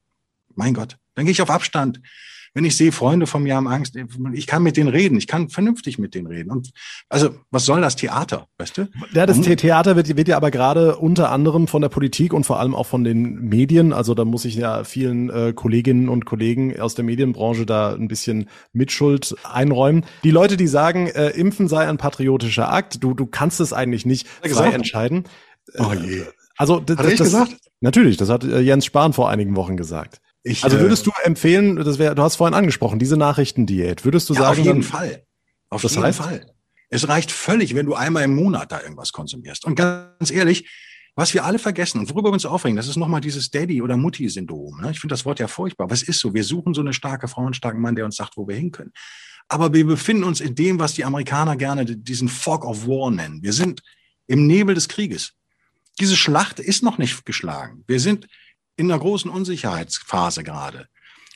mein 0.55 0.73
Gott, 0.73 0.97
dann 1.15 1.25
gehe 1.25 1.31
ich 1.31 1.41
auf 1.41 1.49
Abstand 1.49 2.01
wenn 2.57 2.65
ich 2.65 2.75
sehe, 2.75 2.91
Freunde 2.91 3.27
von 3.27 3.43
mir 3.43 3.55
haben 3.55 3.67
Angst, 3.67 3.95
ich 4.33 4.47
kann 4.47 4.63
mit 4.63 4.77
denen 4.77 4.89
reden, 4.89 5.15
ich 5.15 5.27
kann 5.27 5.49
vernünftig 5.49 5.99
mit 5.99 6.15
denen 6.15 6.25
reden. 6.25 6.49
Und 6.49 6.71
also, 7.07 7.29
was 7.51 7.65
soll 7.65 7.81
das 7.81 7.95
Theater, 7.95 8.47
weißt 8.57 8.79
du? 8.79 8.87
Ja, 9.13 9.27
das 9.27 9.39
Theater 9.39 9.95
wird, 9.95 10.17
wird 10.17 10.27
ja 10.27 10.37
aber 10.37 10.49
gerade 10.49 10.95
unter 10.95 11.29
anderem 11.29 11.67
von 11.67 11.83
der 11.83 11.89
Politik 11.89 12.33
und 12.33 12.47
vor 12.47 12.59
allem 12.59 12.73
auch 12.73 12.87
von 12.87 13.03
den 13.03 13.35
Medien, 13.47 13.93
also 13.93 14.15
da 14.15 14.25
muss 14.25 14.43
ich 14.43 14.55
ja 14.55 14.83
vielen 14.85 15.29
äh, 15.29 15.53
Kolleginnen 15.53 16.09
und 16.09 16.25
Kollegen 16.25 16.79
aus 16.79 16.95
der 16.95 17.05
Medienbranche 17.05 17.67
da 17.67 17.93
ein 17.93 18.07
bisschen 18.07 18.49
Mitschuld 18.73 19.35
einräumen. 19.43 20.03
Die 20.23 20.31
Leute, 20.31 20.57
die 20.57 20.67
sagen, 20.67 21.05
äh, 21.05 21.29
Impfen 21.29 21.67
sei 21.67 21.87
ein 21.87 21.97
patriotischer 21.97 22.73
Akt, 22.73 23.03
du, 23.03 23.13
du 23.13 23.27
kannst 23.27 23.59
es 23.59 23.71
eigentlich 23.71 24.07
nicht 24.07 24.27
frei 24.27 24.71
entscheiden. 24.71 25.25
Oh 25.77 25.93
je. 25.93 26.23
Also, 26.57 26.79
das, 26.79 26.97
hat 26.97 27.05
er 27.05 27.11
das, 27.11 27.19
gesagt? 27.19 27.57
Natürlich, 27.81 28.17
das 28.17 28.29
hat 28.29 28.43
äh, 28.43 28.61
Jens 28.61 28.87
Spahn 28.87 29.13
vor 29.13 29.29
einigen 29.29 29.55
Wochen 29.55 29.77
gesagt. 29.77 30.21
Ich, 30.43 30.63
also 30.63 30.79
würdest 30.79 31.05
du 31.05 31.11
empfehlen, 31.23 31.75
das 31.75 31.99
wäre, 31.99 32.15
du 32.15 32.21
hast 32.21 32.37
vorhin 32.37 32.53
angesprochen, 32.53 32.99
diese 32.99 33.17
Nachrichtendiät, 33.17 34.05
würdest 34.05 34.29
du 34.29 34.33
ja, 34.33 34.41
sagen? 34.41 34.59
Auf 34.59 34.65
jeden 34.65 34.83
Fall. 34.83 35.23
Auf 35.69 35.81
das 35.81 35.95
jeden 35.95 36.05
heißt? 36.05 36.19
Fall. 36.19 36.53
Es 36.89 37.07
reicht 37.07 37.31
völlig, 37.31 37.75
wenn 37.75 37.85
du 37.85 37.95
einmal 37.95 38.23
im 38.23 38.35
Monat 38.35 38.71
da 38.71 38.81
irgendwas 38.81 39.11
konsumierst. 39.11 39.65
Und 39.65 39.75
ganz 39.75 40.31
ehrlich, 40.31 40.69
was 41.15 41.33
wir 41.33 41.43
alle 41.43 41.59
vergessen 41.59 41.99
und 41.99 42.09
worüber 42.11 42.29
wir 42.29 42.33
uns 42.33 42.45
aufregen, 42.45 42.77
das 42.77 42.87
ist 42.87 42.95
nochmal 42.95 43.21
dieses 43.21 43.49
Daddy- 43.49 43.81
oder 43.81 43.97
Mutti-Syndrom. 43.97 44.81
Ne? 44.81 44.91
Ich 44.91 44.99
finde 44.99 45.13
das 45.13 45.25
Wort 45.25 45.39
ja 45.39 45.47
furchtbar. 45.47 45.87
Es 45.91 46.03
ist 46.03 46.19
so. 46.19 46.33
Wir 46.33 46.43
suchen 46.43 46.73
so 46.73 46.81
eine 46.81 46.93
starke 46.93 47.27
Frau, 47.27 47.43
einen 47.43 47.55
starken 47.55 47.81
Mann, 47.81 47.95
der 47.95 48.05
uns 48.05 48.15
sagt, 48.15 48.37
wo 48.37 48.47
wir 48.47 48.55
hin 48.55 48.71
können. 48.71 48.93
Aber 49.49 49.73
wir 49.73 49.85
befinden 49.85 50.23
uns 50.23 50.41
in 50.41 50.55
dem, 50.55 50.79
was 50.79 50.93
die 50.93 51.05
Amerikaner 51.05 51.55
gerne 51.55 51.85
diesen 51.85 52.29
Fog 52.29 52.65
of 52.65 52.85
War 52.85 53.11
nennen. 53.11 53.41
Wir 53.41 53.53
sind 53.53 53.81
im 54.27 54.45
Nebel 54.45 54.75
des 54.75 54.87
Krieges. 54.87 55.33
Diese 55.99 56.15
Schlacht 56.15 56.59
ist 56.59 56.83
noch 56.83 56.97
nicht 56.97 57.25
geschlagen. 57.25 57.83
Wir 57.87 57.99
sind 57.99 58.27
in 58.77 58.89
einer 58.89 58.99
großen 58.99 59.29
Unsicherheitsphase 59.29 60.43
gerade. 60.43 60.87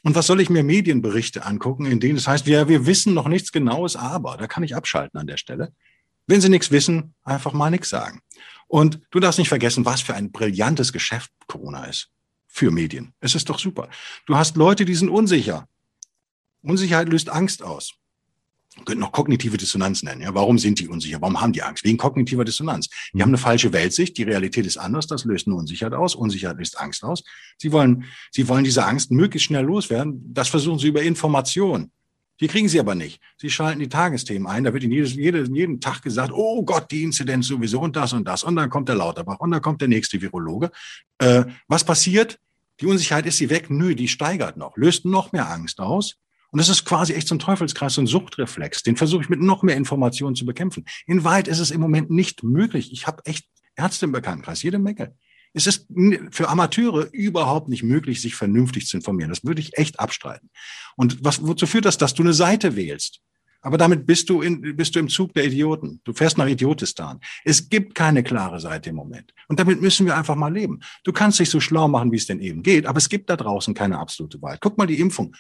Und 0.04 0.16
was 0.16 0.28
soll 0.28 0.42
ich 0.42 0.50
mir 0.50 0.64
Medienberichte 0.64 1.46
angucken, 1.46 1.86
in 1.86 2.00
denen 2.00 2.18
es 2.18 2.28
heißt, 2.28 2.48
ja, 2.48 2.68
wir 2.68 2.86
wissen 2.86 3.14
noch 3.14 3.28
nichts 3.28 3.52
Genaues, 3.52 3.96
aber 3.96 4.38
da 4.38 4.48
kann 4.48 4.64
ich 4.64 4.76
abschalten 4.76 5.20
an 5.20 5.28
der 5.28 5.38
Stelle. 5.38 5.74
Wenn 6.28 6.42
Sie 6.42 6.50
nichts 6.50 6.72
wissen, 6.72 7.14
einfach 7.24 7.54
mal 7.54 7.70
nichts 7.70 7.90
sagen. 7.90 8.22
Und 8.68 9.02
du 9.12 9.20
darfst 9.20 9.38
nicht 9.38 9.50
vergessen, 9.50 9.86
was 9.86 10.02
für 10.02 10.16
ein 10.16 10.32
brillantes 10.32 10.94
Geschäft 10.94 11.32
Corona 11.48 11.86
ist 11.86 12.10
für 12.48 12.72
Medien. 12.72 13.14
Es 13.20 13.36
ist 13.36 13.50
doch 13.50 13.60
super. 13.60 13.90
Du 14.26 14.36
hast 14.36 14.56
Leute, 14.56 14.86
die 14.86 14.96
sind 14.96 15.10
unsicher. 15.10 15.68
Unsicherheit 16.62 17.10
löst 17.10 17.30
Angst 17.30 17.64
aus. 17.64 17.94
Man 18.82 18.86
könnte 18.86 19.02
noch 19.02 19.12
kognitive 19.12 19.58
Dissonanz 19.58 20.02
nennen. 20.02 20.22
Ja, 20.22 20.34
warum 20.34 20.58
sind 20.58 20.80
die 20.80 20.88
unsicher? 20.88 21.22
Warum 21.22 21.40
haben 21.40 21.54
die 21.54 21.62
Angst? 21.62 21.84
Wegen 21.84 22.00
kognitiver 22.00 22.44
Dissonanz. 22.44 22.90
Die 22.90 23.18
mhm. 23.18 23.22
haben 23.22 23.30
eine 23.30 23.38
falsche 23.38 23.72
Weltsicht. 23.74 24.18
Die 24.18 24.24
Realität 24.24 24.66
ist 24.66 24.78
anders. 24.78 25.06
Das 25.06 25.24
löst 25.24 25.46
eine 25.46 25.56
Unsicherheit 25.56 25.94
aus. 25.94 26.16
Unsicherheit 26.16 26.58
löst 26.58 26.80
Angst 26.80 27.04
aus. 27.04 27.24
Sie 27.60 27.72
wollen, 27.72 28.06
sie 28.32 28.48
wollen 28.48 28.64
diese 28.64 28.84
Angst 28.84 29.12
möglichst 29.12 29.46
schnell 29.46 29.66
loswerden. 29.66 30.34
Das 30.34 30.48
versuchen 30.48 30.80
sie 30.80 30.88
über 30.88 31.04
Information. 31.04 31.92
Die 32.40 32.48
kriegen 32.48 32.68
sie 32.70 32.80
aber 32.80 32.96
nicht. 32.96 33.22
Sie 33.38 33.52
schalten 33.52 33.80
die 33.80 33.88
Tagesthemen 33.88 34.48
ein. 34.48 34.64
Da 34.64 34.74
wird 34.74 34.82
ihnen 34.82 34.94
jedes, 34.94 35.14
jede, 35.14 35.44
jeden 35.44 35.80
Tag 35.80 36.02
gesagt, 36.02 36.32
oh 36.34 36.64
Gott, 36.64 36.90
die 36.90 37.04
Inzidenz 37.04 37.46
sowieso 37.46 37.82
und 37.82 37.96
das 37.96 38.14
und 38.14 38.28
das. 38.28 38.44
Und 38.44 38.56
dann 38.56 38.72
kommt 38.72 38.90
der 38.90 38.96
Lauterbach 38.96 39.40
und 39.42 39.52
dann 39.52 39.62
kommt 39.62 39.82
der 39.82 39.90
nächste 39.90 40.20
Virologe. 40.20 40.72
Äh, 41.20 41.44
was 41.68 41.84
passiert? 41.84 42.40
Die 42.80 42.88
Unsicherheit 42.88 43.28
ist 43.28 43.38
sie 43.38 43.52
weg? 43.52 43.70
Nö, 43.70 43.94
die 43.94 44.08
steigert 44.08 44.58
noch, 44.58 44.76
löst 44.76 45.06
noch 45.06 45.32
mehr 45.34 45.52
Angst 45.52 45.80
aus. 45.80 46.16
Und 46.52 46.60
das 46.60 46.70
ist 46.70 46.86
quasi 46.86 47.14
echt 47.14 47.28
so 47.28 47.36
ein 47.36 47.40
Teufelskreis, 47.40 47.96
so 47.96 48.02
ein 48.02 48.08
Suchtreflex. 48.08 48.84
Den 48.84 48.98
versuche 48.98 49.24
ich 49.24 49.30
mit 49.30 49.42
noch 49.42 49.64
mehr 49.64 49.78
Informationen 49.78 50.36
zu 50.36 50.46
bekämpfen. 50.46 50.86
In 51.08 51.24
Wahrheit 51.24 51.48
ist 51.48 51.60
es 51.60 51.72
im 51.72 51.82
Moment 51.82 52.12
nicht 52.12 52.44
möglich. 52.44 52.92
Ich 52.92 53.08
habe 53.08 53.26
echt 53.26 53.48
Ärzte 53.76 54.06
im 54.06 54.12
Bekanntenkreis, 54.12 54.62
jede 54.62 54.80
Menge. 54.80 55.16
Es 55.54 55.68
ist 55.68 55.88
für 56.32 56.50
Amateure 56.50 57.10
überhaupt 57.12 57.68
nicht 57.68 57.84
möglich, 57.84 58.22
sich 58.22 58.36
vernünftig 58.36 58.88
zu 58.88 58.98
informieren. 58.98 59.30
Das 59.30 59.44
würde 59.44 59.60
ich 59.60 59.78
echt 59.78 60.00
abstreiten. 60.00 60.50
Und 60.96 61.24
was, 61.24 61.46
wozu 61.46 61.68
führt 61.68 61.86
das, 61.86 61.98
dass 61.98 62.14
du 62.14 62.24
eine 62.24 62.34
Seite 62.34 62.76
wählst? 62.76 63.22
Aber 63.62 63.78
damit 63.78 64.08
bist 64.08 64.30
du, 64.30 64.42
in, 64.42 64.76
bist 64.76 64.96
du 64.96 65.00
im 65.00 65.08
Zug 65.08 65.34
der 65.34 65.46
Idioten. 65.46 66.02
Du 66.04 66.14
fährst 66.14 66.38
nach 66.38 66.48
Idiotistan. 66.48 67.20
Es 67.44 67.70
gibt 67.70 67.94
keine 67.94 68.24
klare 68.24 68.60
Seite 68.60 68.90
im 68.90 68.96
Moment. 68.96 69.34
Und 69.48 69.60
damit 69.60 69.82
müssen 69.82 70.06
wir 70.08 70.18
einfach 70.18 70.36
mal 70.36 70.52
leben. 70.52 70.80
Du 71.04 71.12
kannst 71.12 71.40
dich 71.40 71.50
so 71.50 71.60
schlau 71.60 71.88
machen, 71.88 72.12
wie 72.12 72.18
es 72.18 72.26
denn 72.26 72.40
eben 72.40 72.64
geht, 72.64 72.88
aber 72.88 72.98
es 72.98 73.08
gibt 73.08 73.30
da 73.30 73.36
draußen 73.36 73.74
keine 73.76 74.00
absolute 74.00 74.42
Wahrheit. 74.42 74.62
Guck 74.62 74.78
mal 74.78 74.88
die 74.88 75.00
Impfung. 75.00 75.36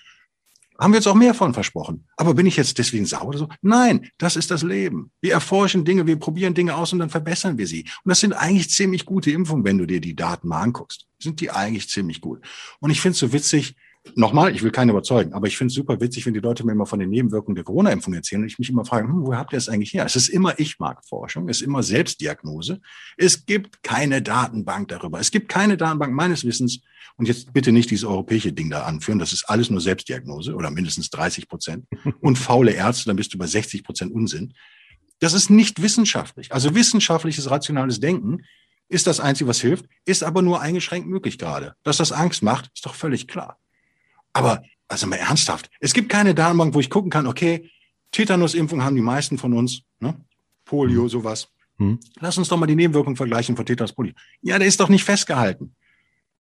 Haben 0.80 0.94
wir 0.94 0.98
jetzt 0.98 1.08
auch 1.08 1.16
mehr 1.16 1.34
von 1.34 1.54
versprochen. 1.54 2.08
Aber 2.18 2.34
bin 2.34 2.46
ich 2.46 2.58
jetzt 2.58 2.78
deswegen 2.78 3.06
sauer 3.06 3.28
oder 3.28 3.38
so? 3.38 3.50
Nein, 3.62 4.10
das 4.18 4.36
ist 4.36 4.50
das 4.50 4.64
Leben. 4.64 5.12
Wir 5.22 5.34
erforschen 5.34 5.86
Dinge, 5.86 6.08
wir 6.08 6.18
probieren 6.18 6.54
Dinge 6.54 6.76
aus 6.76 6.92
und 6.92 7.00
dann 7.00 7.10
verbessern 7.10 7.58
wir 7.58 7.68
sie. 7.68 7.82
Und 8.04 8.10
das 8.10 8.20
sind 8.20 8.34
eigentlich 8.34 8.70
ziemlich 8.70 9.06
gute 9.06 9.32
Impfungen, 9.32 9.64
wenn 9.64 9.78
du 9.78 9.86
dir 9.86 10.02
die 10.02 10.16
Daten 10.16 10.48
mal 10.48 10.62
anguckst. 10.62 11.06
Sind 11.20 11.40
die 11.40 11.52
eigentlich 11.52 11.90
ziemlich 11.90 12.20
gut. 12.20 12.42
Und 12.80 12.90
ich 12.90 13.00
finde 13.00 13.14
es 13.14 13.20
so 13.20 13.32
witzig, 13.32 13.76
nochmal, 14.16 14.56
ich 14.56 14.64
will 14.64 14.72
keinen 14.72 14.90
überzeugen, 14.90 15.34
aber 15.34 15.48
ich 15.48 15.58
finde 15.58 15.72
es 15.72 15.76
super 15.76 16.00
witzig, 16.00 16.26
wenn 16.26 16.34
die 16.34 16.40
Leute 16.40 16.66
mir 16.66 16.72
immer 16.72 16.86
von 16.86 17.00
den 17.00 17.10
Nebenwirkungen 17.10 17.56
der 17.56 17.64
Corona-Impfung 17.64 18.14
erzählen 18.14 18.42
und 18.42 18.48
ich 18.48 18.60
mich 18.60 18.70
immer 18.70 18.86
frage, 18.86 19.08
hm, 19.08 19.26
wo 19.26 19.36
habt 19.36 19.54
ihr 19.54 19.58
das 19.58 19.70
eigentlich 19.70 19.94
her? 19.94 20.06
Es 20.06 20.16
ist 20.16 20.30
immer 20.30 20.60
Ich-Marktforschung, 20.60 21.50
es 21.50 21.58
ist 21.58 21.68
immer 21.68 21.84
Selbstdiagnose. 21.84 22.80
Es 23.18 23.46
gibt 23.46 23.84
keine 23.84 24.22
Datenbank 24.22 24.88
darüber. 24.90 25.20
Es 25.20 25.32
gibt 25.32 25.50
keine 25.50 25.78
Datenbank 25.78 26.14
meines 26.14 26.44
Wissens, 26.46 26.82
und 27.18 27.28
jetzt 27.28 27.54
bitte 27.54 27.72
nicht 27.72 27.92
dieses 27.92 28.06
europäische 28.06 28.52
Ding 28.52 28.70
da 28.70 28.84
anführen. 28.84 29.20
Das 29.20 29.34
ist 29.34 29.44
alles 29.46 29.70
nur 29.70 29.82
Selbstdiagnose 29.82 30.56
oder 30.56 30.72
mindestens 30.72 31.10
30 31.10 31.48
Prozent. 31.48 31.86
Und 32.20 32.38
faule 32.38 32.72
Ärzte, 32.72 33.06
dann 33.06 33.16
bist 33.16 33.34
du 33.34 33.38
bei 33.38 33.48
60 33.48 33.84
Prozent 33.84 34.12
Unsinn. 34.12 34.54
Das 35.20 35.34
ist 35.34 35.50
nicht 35.50 35.82
wissenschaftlich. 35.82 36.52
Also 36.52 36.74
wissenschaftliches, 36.74 37.50
rationales 37.50 38.00
Denken 38.00 38.44
ist 38.90 39.08
das 39.08 39.20
Einzige, 39.20 39.48
was 39.48 39.62
hilft, 39.62 39.86
ist 40.06 40.24
aber 40.24 40.42
nur 40.42 40.62
eingeschränkt 40.62 41.08
möglich 41.08 41.38
gerade. 41.38 41.76
Dass 41.84 41.98
das 41.98 42.12
Angst 42.12 42.44
macht, 42.44 42.72
ist 42.74 42.86
doch 42.86 42.96
völlig 42.96 43.28
klar. 43.28 43.60
Aber, 44.34 44.63
also 44.88 45.08
mal 45.08 45.17
ernsthaft, 45.17 45.70
es 45.80 45.94
gibt 45.94 46.10
keine 46.10 46.34
Datenbank, 46.34 46.74
wo 46.74 46.80
ich 46.80 46.89
gucken 46.89 47.10
kann, 47.10 47.28
okay, 47.28 47.70
Tetanusimpfung 48.12 48.84
haben 48.84 48.96
die 48.96 49.02
meisten 49.02 49.38
von 49.38 49.54
uns, 49.54 49.84
ne? 50.00 50.15
Polio, 50.65 51.04
mhm. 51.04 51.10
sowas. 51.10 51.48
Hm. 51.78 52.00
Lass 52.20 52.38
uns 52.38 52.48
doch 52.48 52.58
mal 52.58 52.67
die 52.67 52.76
Nebenwirkungen 52.76 53.15
vergleichen 53.15 53.56
von 53.56 53.65
Tetanus 53.65 53.94
Polio. 53.94 54.13
Ja, 54.41 54.60
der 54.60 54.67
ist 54.67 54.80
doch 54.80 54.89
nicht 54.89 55.04
festgehalten. 55.04 55.76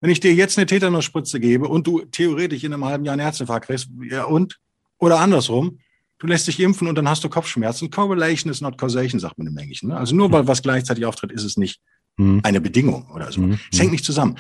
Wenn 0.02 0.12
ich 0.12 0.20
dir 0.20 0.34
jetzt 0.34 0.58
eine 0.58 0.68
Tetanusspritze 0.68 1.40
gebe 1.40 1.68
und 1.68 1.88
du 1.88 2.02
theoretisch 2.02 2.64
in 2.64 2.74
einem 2.74 2.86
halben 2.86 3.06
Jahr 3.06 3.14
einen 3.14 3.22
Herzinfarkt 3.22 3.68
kriegst, 3.68 3.90
ja 4.10 4.26
und? 4.26 4.60
Oder 4.98 5.20
andersrum, 5.20 5.80
du 6.20 6.28
lässt 6.28 6.48
dich 6.48 6.60
impfen 6.60 6.88
und 6.88 6.96
dann 6.96 7.10
hast 7.10 7.24
du 7.24 7.30
Kopfschmerzen. 7.30 7.90
Correlation 7.90 8.52
is 8.52 8.62
not 8.62 8.78
causation, 8.78 9.20
sagt 9.20 9.38
man 9.38 9.48
im 9.48 9.58
Englischen. 9.58 9.90
Ne? 9.90 9.98
Also 9.98 10.16
nur 10.16 10.32
weil 10.32 10.48
was 10.48 10.62
gleichzeitig 10.62 11.06
auftritt, 11.06 11.32
ist 11.32 11.44
es 11.44 11.58
nicht 11.58 11.82
mhm. 12.18 12.42
eine 12.44 12.62
Bedingung 12.62 13.10
oder 13.12 13.32
so. 13.32 13.42
Mhm. 13.42 13.60
Es 13.72 13.80
hängt 13.80 13.92
nicht 13.92 14.06
zusammen. 14.06 14.38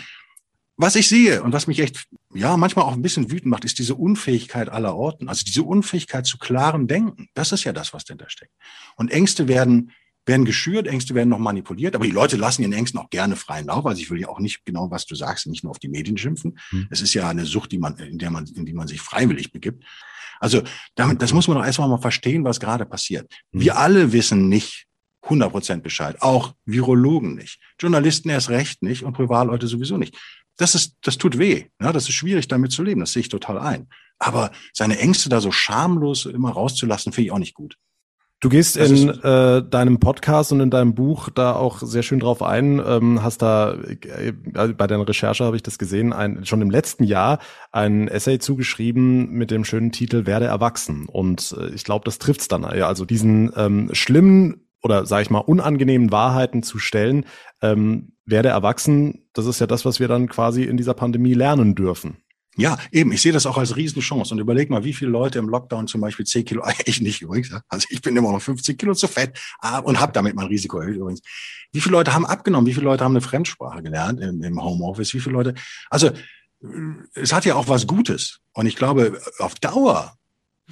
Was 0.78 0.96
ich 0.96 1.08
sehe 1.08 1.42
und 1.42 1.54
was 1.54 1.68
mich 1.68 1.80
echt, 1.80 2.06
ja, 2.34 2.58
manchmal 2.58 2.86
auch 2.86 2.94
ein 2.94 3.02
bisschen 3.02 3.32
wütend 3.32 3.48
macht, 3.48 3.64
ist 3.64 3.80
diese 3.80 3.96
Unfähigkeit 3.96 4.68
aller 4.70 4.96
Orten. 4.96 5.30
Also 5.30 5.46
diese 5.46 5.64
Unfähigkeit 5.64 6.26
zu 6.26 6.38
klarem 6.38 6.88
Denken. 6.88 7.30
Das 7.34 7.52
ist 7.54 7.64
ja 7.64 7.72
das, 7.72 7.94
was 7.94 8.04
dahinter 8.04 8.30
steckt. 8.30 8.54
Und 8.98 9.10
Ängste 9.10 9.48
werden 9.48 9.92
werden 10.26 10.46
geschürt, 10.46 10.88
Ängste 10.88 11.14
werden 11.14 11.30
noch 11.30 11.40
manipuliert, 11.40 11.96
aber 11.96 12.06
die 12.06 12.12
Leute 12.12 12.36
lassen 12.38 12.64
ihren 12.64 12.74
Ängsten 12.74 13.00
auch 13.00 13.10
gerne 13.10 13.36
freien 13.36 13.68
Lauf. 13.68 13.86
Also 13.86 14.02
ich 14.02 14.10
will 14.10 14.20
ja 14.20 14.28
auch 14.28 14.40
nicht 14.40 14.66
genau, 14.66 14.90
was 14.90 15.06
du 15.06 15.16
sagst, 15.16 15.48
nicht 15.48 15.64
nur 15.64 15.72
auf 15.72 15.80
die 15.80 15.88
Medien 15.88 16.18
schimpfen. 16.18 16.58
Hm. 16.70 16.88
Es 16.90 17.02
ist 17.02 17.14
ja 17.14 17.30
eine 17.30 17.46
Sucht, 17.46 17.72
die 17.72 17.78
man, 17.78 17.98
in 17.98 18.18
der 18.18 18.32
man, 18.32 18.46
in 18.48 18.66
die 18.66 18.74
man 18.74 18.88
sich 18.88 19.02
freiwillig 19.02 19.52
begibt. 19.52 19.84
Also 20.40 20.64
damit, 20.96 21.22
das 21.22 21.32
muss 21.32 21.48
man 21.48 21.58
doch 21.58 21.66
erstmal 21.66 21.90
mal 21.90 22.02
verstehen, 22.02 22.44
was 22.44 22.60
gerade 22.60 22.86
passiert. 22.86 23.32
Hm. 23.54 23.62
Wir 23.62 23.78
alle 23.78 24.14
wissen 24.14 24.50
nicht 24.50 24.88
100 25.22 25.52
Prozent 25.52 25.84
Bescheid, 25.84 26.22
auch 26.22 26.54
Virologen 26.66 27.36
nicht, 27.36 27.60
Journalisten 27.80 28.30
erst 28.30 28.50
recht 28.50 28.84
nicht 28.84 29.04
und 29.04 29.14
Privatleute 29.14 29.68
sowieso 29.68 29.98
nicht. 29.98 30.16
Das 30.58 30.76
ist, 30.76 30.96
das 31.02 31.18
tut 31.18 31.38
weh. 31.38 31.65
Ja, 31.82 31.91
das 31.91 32.10
ist 32.10 32.15
schwierig, 32.15 32.48
damit 32.48 32.72
zu 32.72 32.84
leben. 32.84 33.02
Das 33.02 33.13
sehe 33.13 33.22
ich 33.22 33.30
total 33.30 33.58
ein. 33.58 33.88
Aber 34.20 34.52
seine 34.74 34.98
Ängste 35.00 35.30
da 35.30 35.41
so 35.41 35.52
schamlos 35.52 36.26
immer 36.26 36.52
rauszulassen, 36.52 37.12
finde 37.12 37.28
ich 37.28 37.32
auch 37.32 37.39
nicht 37.39 37.54
gut. 37.54 37.78
Du 38.41 38.50
gehst 38.50 38.76
das 38.76 38.91
in 38.91 39.10
äh, 39.10 39.63
deinem 39.63 40.00
Podcast 40.00 40.52
und 40.52 40.60
in 40.60 40.70
deinem 40.70 40.94
Buch 40.94 41.30
da 41.30 41.56
auch 41.56 41.80
sehr 41.80 42.04
schön 42.04 42.20
drauf 42.20 42.44
ein, 42.44 42.82
ähm, 42.86 43.24
hast 43.24 43.41
da 43.41 43.74
äh, 43.74 44.34
bei 44.34 44.88
deiner 44.88 45.08
Recherche 45.08 45.46
habe 45.46 45.56
ich 45.56 45.63
das 45.63 45.78
gesehen, 45.78 46.13
ein, 46.13 46.46
schon 46.46 46.62
im 46.62 46.70
letzten 46.70 47.06
Jahr 47.06 47.39
ein 47.72 48.08
Essay 48.08 48.38
zugeschrieben 48.38 49.32
mit 49.32 49.52
dem 49.52 49.63
schönen 49.63 49.91
Titel 49.91 50.26
Werde 50.26 50.46
erwachsen. 50.46 51.08
Und 51.08 51.56
äh, 51.58 51.70
ich 51.70 51.86
glaube, 51.86 52.06
das 52.06 52.20
trifft's 52.20 52.48
dann. 52.48 52.63
Ja, 52.76 52.88
also 52.88 53.06
diesen 53.06 53.52
ähm, 53.56 53.89
schlimmen 53.94 54.68
oder 54.84 55.08
sage 55.08 55.24
ich 55.24 55.30
mal 55.32 55.39
unangenehmen 55.39 56.12
Wahrheiten 56.12 56.62
zu 56.62 56.78
stellen, 56.78 57.26
ähm, 57.71 58.13
werde 58.25 58.49
erwachsen, 58.49 59.28
das 59.34 59.45
ist 59.45 59.60
ja 59.60 59.67
das, 59.67 59.86
was 59.86 59.99
wir 59.99 60.08
dann 60.08 60.28
quasi 60.28 60.63
in 60.63 60.78
dieser 60.78 60.93
Pandemie 60.93 61.34
lernen 61.34 61.75
dürfen. 61.75 62.17
Ja, 62.58 62.78
eben. 62.91 63.12
Ich 63.12 63.21
sehe 63.21 63.34
das 63.34 63.45
auch 63.45 63.58
als 63.58 63.75
Riesenchance. 63.75 64.34
Und 64.34 64.39
überleg 64.39 64.69
mal, 64.69 64.86
wie 64.86 64.93
viele 64.93 65.12
Leute 65.12 65.39
im 65.39 65.49
Lockdown 65.49 65.88
zum 65.88 65.99
Beispiel 65.99 66.25
10 66.25 66.45
Kilo, 66.45 66.63
ich 66.86 67.01
nicht 67.01 67.21
übrigens, 67.21 67.51
also 67.67 67.88
ich 67.89 68.01
bin 68.01 68.15
immer 68.15 68.32
noch 68.32 68.41
50 68.41 68.78
Kilo 68.78 68.93
zu 68.93 69.08
fett 69.08 69.38
ah, 69.60 69.80
und 69.80 69.99
habe 69.99 70.13
damit 70.13 70.36
mein 70.36 70.47
Risiko 70.47 70.80
erhöht 70.80 70.95
übrigens. 70.95 71.21
Wie 71.73 71.82
viele 71.82 71.93
Leute 71.93 72.13
haben 72.13 72.25
abgenommen? 72.25 72.67
Wie 72.67 72.73
viele 72.73 72.86
Leute 72.86 73.04
haben 73.04 73.12
eine 73.12 73.21
Fremdsprache 73.21 73.84
gelernt 73.84 74.21
im, 74.21 74.41
im 74.41 74.63
Homeoffice? 74.63 75.13
Wie 75.13 75.19
viele 75.19 75.34
Leute? 75.34 75.54
Also 75.89 76.12
es 77.13 77.34
hat 77.34 77.45
ja 77.45 77.56
auch 77.56 77.67
was 77.67 77.88
Gutes. 77.88 78.39
Und 78.54 78.65
ich 78.65 78.75
glaube, 78.75 79.19
auf 79.39 79.56
Dauer 79.56 80.15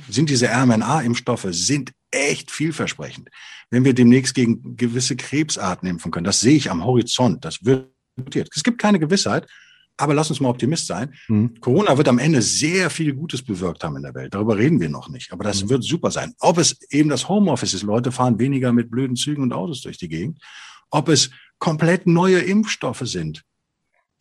sind 0.09 0.29
diese 0.29 0.47
RMNA-Impfstoffe 0.49 1.47
sind 1.51 1.91
echt 2.13 2.51
vielversprechend. 2.51 3.29
Wenn 3.69 3.85
wir 3.85 3.93
demnächst 3.93 4.35
gegen 4.35 4.77
gewisse 4.77 5.15
Krebsarten 5.15 5.87
impfen 5.87 6.11
können, 6.11 6.25
das 6.25 6.39
sehe 6.39 6.55
ich 6.55 6.69
am 6.69 6.85
Horizont. 6.85 7.43
Das 7.43 7.65
wird 7.65 7.89
es 8.55 8.63
gibt 8.63 8.79
keine 8.79 8.99
Gewissheit, 8.99 9.47
aber 9.97 10.13
lass 10.13 10.29
uns 10.29 10.39
mal 10.39 10.49
Optimist 10.49 10.87
sein. 10.87 11.13
Mhm. 11.27 11.59
Corona 11.59 11.97
wird 11.97 12.07
am 12.07 12.19
Ende 12.19 12.41
sehr 12.41 12.89
viel 12.89 13.13
Gutes 13.13 13.41
bewirkt 13.41 13.83
haben 13.83 13.95
in 13.97 14.03
der 14.03 14.15
Welt. 14.15 14.33
Darüber 14.33 14.57
reden 14.57 14.79
wir 14.79 14.89
noch 14.89 15.09
nicht. 15.09 15.31
Aber 15.31 15.43
das 15.43 15.63
mhm. 15.63 15.69
wird 15.69 15.83
super 15.83 16.11
sein. 16.11 16.33
Ob 16.39 16.57
es 16.57 16.79
eben 16.89 17.09
das 17.09 17.29
Homeoffice 17.29 17.73
ist, 17.73 17.83
Leute 17.83 18.11
fahren 18.11 18.39
weniger 18.39 18.71
mit 18.71 18.91
blöden 18.91 19.15
Zügen 19.15 19.43
und 19.43 19.53
Autos 19.53 19.81
durch 19.81 19.97
die 19.97 20.09
Gegend. 20.09 20.39
Ob 20.89 21.09
es 21.09 21.31
komplett 21.59 22.07
neue 22.07 22.39
Impfstoffe 22.39 23.03
sind, 23.03 23.43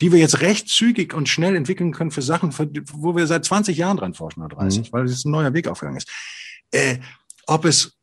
die 0.01 0.13
wir 0.13 0.19
jetzt 0.19 0.41
recht 0.41 0.69
zügig 0.69 1.15
und 1.15 1.29
schnell 1.29 1.55
entwickeln 1.55 1.93
können 1.93 2.11
für 2.11 2.23
Sachen, 2.23 2.53
wo 2.93 3.15
wir 3.15 3.27
seit 3.27 3.45
20 3.45 3.77
Jahren 3.77 3.97
dran 3.97 4.15
forschen 4.15 4.43
oder 4.43 4.57
30, 4.57 4.81
mhm. 4.81 4.93
weil 4.93 5.05
es 5.05 5.25
ein 5.25 5.31
neuer 5.31 5.55
Weg 5.55 5.69
aufgegangen 5.69 5.99
ist. 5.99 6.11
Äh, 6.71 6.99
ob 7.47 7.65
es 7.65 7.97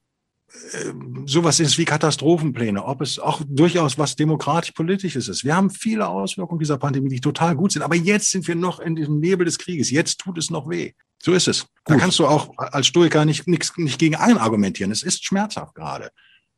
äh, 0.74 0.94
sowas 1.26 1.60
ist 1.60 1.78
wie 1.78 1.86
Katastrophenpläne, 1.86 2.84
ob 2.84 3.02
es 3.02 3.20
auch 3.20 3.42
durchaus 3.48 3.98
was 3.98 4.16
demokratisch-politisches 4.16 5.28
ist. 5.28 5.44
Wir 5.44 5.56
haben 5.56 5.70
viele 5.70 6.08
Auswirkungen 6.08 6.60
dieser 6.60 6.78
Pandemie, 6.78 7.10
die 7.10 7.22
total 7.22 7.56
gut 7.56 7.72
sind, 7.72 7.82
aber 7.82 7.96
jetzt 7.96 8.32
sind 8.32 8.48
wir 8.48 8.56
noch 8.56 8.80
in 8.80 8.96
diesem 8.96 9.20
Nebel 9.20 9.46
des 9.46 9.60
Krieges. 9.60 9.92
Jetzt 9.92 10.20
tut 10.20 10.38
es 10.38 10.50
noch 10.50 10.70
weh. 10.70 10.94
So 11.22 11.34
ist 11.34 11.48
es. 11.48 11.62
Gut. 11.62 11.70
Da 11.86 11.96
kannst 11.98 12.18
du 12.20 12.26
auch 12.26 12.58
als 12.58 12.88
Stoiker 12.88 13.26
nicht, 13.26 13.48
nicht, 13.48 13.78
nicht 13.78 14.00
gegen 14.00 14.16
einen 14.16 14.38
argumentieren. 14.38 14.92
Es 14.92 15.04
ist 15.04 15.26
schmerzhaft 15.26 15.76
gerade. 15.76 16.12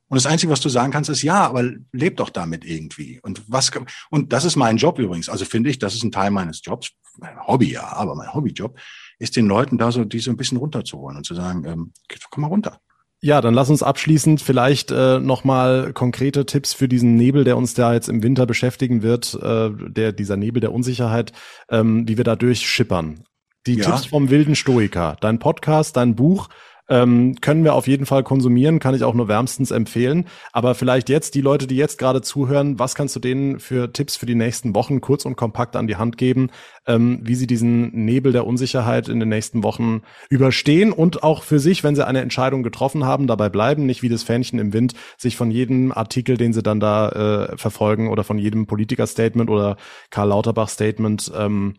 Und 0.07 0.15
das 0.15 0.25
Einzige, 0.25 0.51
was 0.51 0.59
du 0.59 0.69
sagen 0.69 0.91
kannst, 0.91 1.09
ist 1.09 1.21
ja, 1.21 1.45
aber 1.45 1.71
leb 1.93 2.17
doch 2.17 2.29
damit 2.29 2.65
irgendwie. 2.65 3.19
Und 3.21 3.43
was, 3.47 3.71
und 4.09 4.33
das 4.33 4.43
ist 4.45 4.57
mein 4.57 4.77
Job 4.77 4.99
übrigens. 4.99 5.29
Also 5.29 5.45
finde 5.45 5.69
ich, 5.69 5.79
das 5.79 5.95
ist 5.95 6.03
ein 6.03 6.11
Teil 6.11 6.31
meines 6.31 6.61
Jobs. 6.63 6.91
Mein 7.17 7.39
Hobby, 7.47 7.71
ja, 7.71 7.87
aber 7.93 8.15
mein 8.15 8.33
Hobbyjob 8.33 8.77
ist 9.21 9.35
den 9.35 9.45
Leuten 9.45 9.77
da 9.77 9.91
so, 9.91 10.03
die 10.03 10.19
so 10.19 10.31
ein 10.31 10.37
bisschen 10.37 10.57
runterzuholen 10.57 11.17
und 11.17 11.25
zu 11.25 11.35
sagen, 11.35 11.63
ähm, 11.65 11.93
komm 12.31 12.41
mal 12.41 12.47
runter. 12.47 12.79
Ja, 13.23 13.39
dann 13.39 13.53
lass 13.53 13.69
uns 13.69 13.83
abschließend 13.83 14.41
vielleicht 14.41 14.89
äh, 14.89 15.19
nochmal 15.19 15.93
konkrete 15.93 16.47
Tipps 16.47 16.73
für 16.73 16.87
diesen 16.87 17.15
Nebel, 17.15 17.43
der 17.43 17.55
uns 17.55 17.75
da 17.75 17.93
jetzt 17.93 18.09
im 18.09 18.23
Winter 18.23 18.47
beschäftigen 18.47 19.03
wird, 19.03 19.35
äh, 19.35 19.69
der 19.69 20.11
dieser 20.11 20.37
Nebel 20.37 20.59
der 20.59 20.73
Unsicherheit, 20.73 21.33
ähm, 21.69 22.07
wie 22.07 22.17
wir 22.17 22.23
da 22.23 22.35
durchschippern. 22.35 23.23
Die 23.67 23.75
ja. 23.75 23.85
Tipps 23.85 24.07
vom 24.07 24.31
wilden 24.31 24.55
Stoiker, 24.55 25.17
dein 25.21 25.37
Podcast, 25.37 25.97
dein 25.97 26.15
Buch, 26.15 26.49
ähm, 26.91 27.37
können 27.39 27.63
wir 27.63 27.73
auf 27.73 27.87
jeden 27.87 28.05
Fall 28.05 28.21
konsumieren, 28.21 28.79
kann 28.79 28.93
ich 28.93 29.05
auch 29.05 29.13
nur 29.13 29.29
wärmstens 29.29 29.71
empfehlen. 29.71 30.25
Aber 30.51 30.75
vielleicht 30.75 31.07
jetzt, 31.07 31.35
die 31.35 31.41
Leute, 31.41 31.65
die 31.65 31.77
jetzt 31.77 31.97
gerade 31.97 32.21
zuhören, 32.21 32.79
was 32.79 32.95
kannst 32.95 33.15
du 33.15 33.21
denen 33.21 33.61
für 33.61 33.93
Tipps 33.93 34.17
für 34.17 34.25
die 34.25 34.35
nächsten 34.35 34.75
Wochen 34.75 34.99
kurz 34.99 35.23
und 35.23 35.37
kompakt 35.37 35.77
an 35.77 35.87
die 35.87 35.95
Hand 35.95 36.17
geben, 36.17 36.49
ähm, 36.85 37.21
wie 37.23 37.35
sie 37.35 37.47
diesen 37.47 37.91
Nebel 38.05 38.33
der 38.33 38.45
Unsicherheit 38.45 39.07
in 39.07 39.21
den 39.21 39.29
nächsten 39.29 39.63
Wochen 39.63 40.01
überstehen 40.29 40.91
und 40.91 41.23
auch 41.23 41.43
für 41.43 41.59
sich, 41.59 41.81
wenn 41.85 41.95
sie 41.95 42.05
eine 42.05 42.19
Entscheidung 42.19 42.61
getroffen 42.61 43.05
haben, 43.05 43.25
dabei 43.25 43.47
bleiben, 43.47 43.85
nicht 43.85 44.01
wie 44.01 44.09
das 44.09 44.23
Fähnchen 44.23 44.59
im 44.59 44.73
Wind, 44.73 44.93
sich 45.17 45.37
von 45.37 45.49
jedem 45.49 45.93
Artikel, 45.93 46.35
den 46.35 46.51
sie 46.51 46.61
dann 46.61 46.81
da 46.81 47.09
äh, 47.53 47.57
verfolgen 47.57 48.09
oder 48.09 48.25
von 48.25 48.37
jedem 48.37 48.67
Politiker-Statement 48.67 49.49
oder 49.49 49.77
Karl 50.09 50.27
Lauterbach-Statement 50.27 51.31
ähm, 51.37 51.75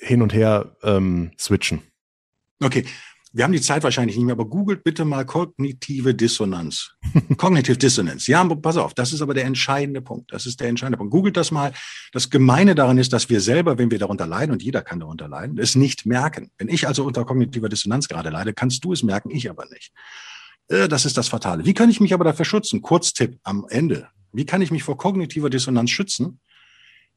hin 0.00 0.22
und 0.22 0.32
her 0.32 0.76
ähm, 0.82 1.32
switchen. 1.38 1.82
Okay, 2.62 2.84
wir 3.36 3.42
haben 3.42 3.52
die 3.52 3.60
Zeit 3.60 3.82
wahrscheinlich 3.82 4.16
nicht 4.16 4.24
mehr, 4.24 4.34
aber 4.34 4.44
googelt 4.44 4.84
bitte 4.84 5.04
mal 5.04 5.26
kognitive 5.26 6.14
Dissonanz. 6.14 6.92
Cognitive 7.36 7.76
Dissonance. 7.76 8.30
Ja, 8.30 8.44
pass 8.44 8.76
auf, 8.76 8.94
das 8.94 9.12
ist 9.12 9.22
aber 9.22 9.34
der 9.34 9.44
entscheidende 9.44 10.00
Punkt. 10.00 10.32
Das 10.32 10.46
ist 10.46 10.60
der 10.60 10.68
entscheidende 10.68 10.98
Punkt. 10.98 11.10
Googelt 11.10 11.36
das 11.36 11.50
mal. 11.50 11.72
Das 12.12 12.30
Gemeine 12.30 12.76
daran 12.76 12.96
ist, 12.96 13.12
dass 13.12 13.28
wir 13.28 13.40
selber, 13.40 13.76
wenn 13.76 13.90
wir 13.90 13.98
darunter 13.98 14.28
leiden, 14.28 14.52
und 14.52 14.62
jeder 14.62 14.82
kann 14.82 15.00
darunter 15.00 15.26
leiden, 15.26 15.58
es 15.58 15.74
nicht 15.74 16.06
merken. 16.06 16.52
Wenn 16.58 16.68
ich 16.68 16.86
also 16.86 17.04
unter 17.04 17.24
kognitiver 17.24 17.68
Dissonanz 17.68 18.06
gerade 18.06 18.30
leide, 18.30 18.54
kannst 18.54 18.84
du 18.84 18.92
es 18.92 19.02
merken, 19.02 19.30
ich 19.30 19.50
aber 19.50 19.66
nicht. 19.66 19.92
Äh, 20.68 20.86
das 20.86 21.04
ist 21.04 21.16
das 21.16 21.26
Fatale. 21.26 21.66
Wie 21.66 21.74
kann 21.74 21.90
ich 21.90 22.00
mich 22.00 22.14
aber 22.14 22.22
dafür 22.22 22.44
schützen? 22.44 22.82
Kurztipp 22.82 23.40
am 23.42 23.66
Ende. 23.68 24.06
Wie 24.32 24.46
kann 24.46 24.62
ich 24.62 24.70
mich 24.70 24.84
vor 24.84 24.96
kognitiver 24.96 25.50
Dissonanz 25.50 25.90
schützen? 25.90 26.38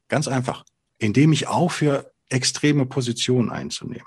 Ganz 0.08 0.26
einfach, 0.26 0.64
indem 0.98 1.32
ich 1.32 1.46
aufhöre, 1.46 2.10
extreme 2.28 2.86
Positionen 2.86 3.50
einzunehmen. 3.50 4.06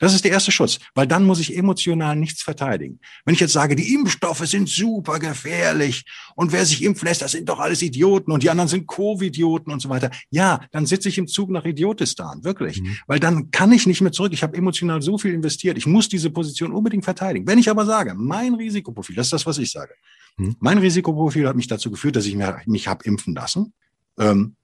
Das 0.00 0.14
ist 0.14 0.24
der 0.24 0.32
erste 0.32 0.50
Schutz, 0.50 0.78
weil 0.94 1.06
dann 1.06 1.24
muss 1.24 1.38
ich 1.40 1.56
emotional 1.56 2.16
nichts 2.16 2.42
verteidigen. 2.42 2.98
Wenn 3.24 3.34
ich 3.34 3.40
jetzt 3.40 3.52
sage, 3.52 3.76
die 3.76 3.94
Impfstoffe 3.94 4.44
sind 4.46 4.68
super 4.68 5.18
gefährlich 5.18 6.04
und 6.34 6.52
wer 6.52 6.64
sich 6.64 6.82
impfen 6.82 7.06
lässt, 7.06 7.20
das 7.20 7.32
sind 7.32 7.48
doch 7.48 7.60
alles 7.60 7.82
Idioten 7.82 8.32
und 8.32 8.42
die 8.42 8.48
anderen 8.50 8.68
sind 8.68 8.88
Covid-Idioten 8.88 9.70
und 9.70 9.80
so 9.80 9.90
weiter. 9.90 10.10
Ja, 10.30 10.60
dann 10.72 10.86
sitze 10.86 11.10
ich 11.10 11.18
im 11.18 11.28
Zug 11.28 11.50
nach 11.50 11.66
Idiotistan, 11.66 12.42
wirklich. 12.44 12.80
Mhm. 12.80 12.96
Weil 13.06 13.20
dann 13.20 13.50
kann 13.50 13.70
ich 13.72 13.86
nicht 13.86 14.00
mehr 14.00 14.10
zurück. 14.10 14.32
Ich 14.32 14.42
habe 14.42 14.56
emotional 14.56 15.02
so 15.02 15.18
viel 15.18 15.34
investiert. 15.34 15.76
Ich 15.76 15.86
muss 15.86 16.08
diese 16.08 16.30
Position 16.30 16.72
unbedingt 16.72 17.04
verteidigen. 17.04 17.46
Wenn 17.46 17.58
ich 17.58 17.68
aber 17.68 17.84
sage, 17.84 18.14
mein 18.16 18.54
Risikoprofil, 18.54 19.16
das 19.16 19.26
ist 19.26 19.32
das, 19.34 19.46
was 19.46 19.58
ich 19.58 19.70
sage. 19.70 19.92
Mhm. 20.38 20.56
Mein 20.60 20.78
Risikoprofil 20.78 21.46
hat 21.46 21.56
mich 21.56 21.68
dazu 21.68 21.90
geführt, 21.90 22.16
dass 22.16 22.24
ich 22.24 22.34
mich, 22.34 22.46
mich 22.64 22.88
habe 22.88 23.04
impfen 23.04 23.34
lassen. 23.34 23.74
Ähm, 24.18 24.56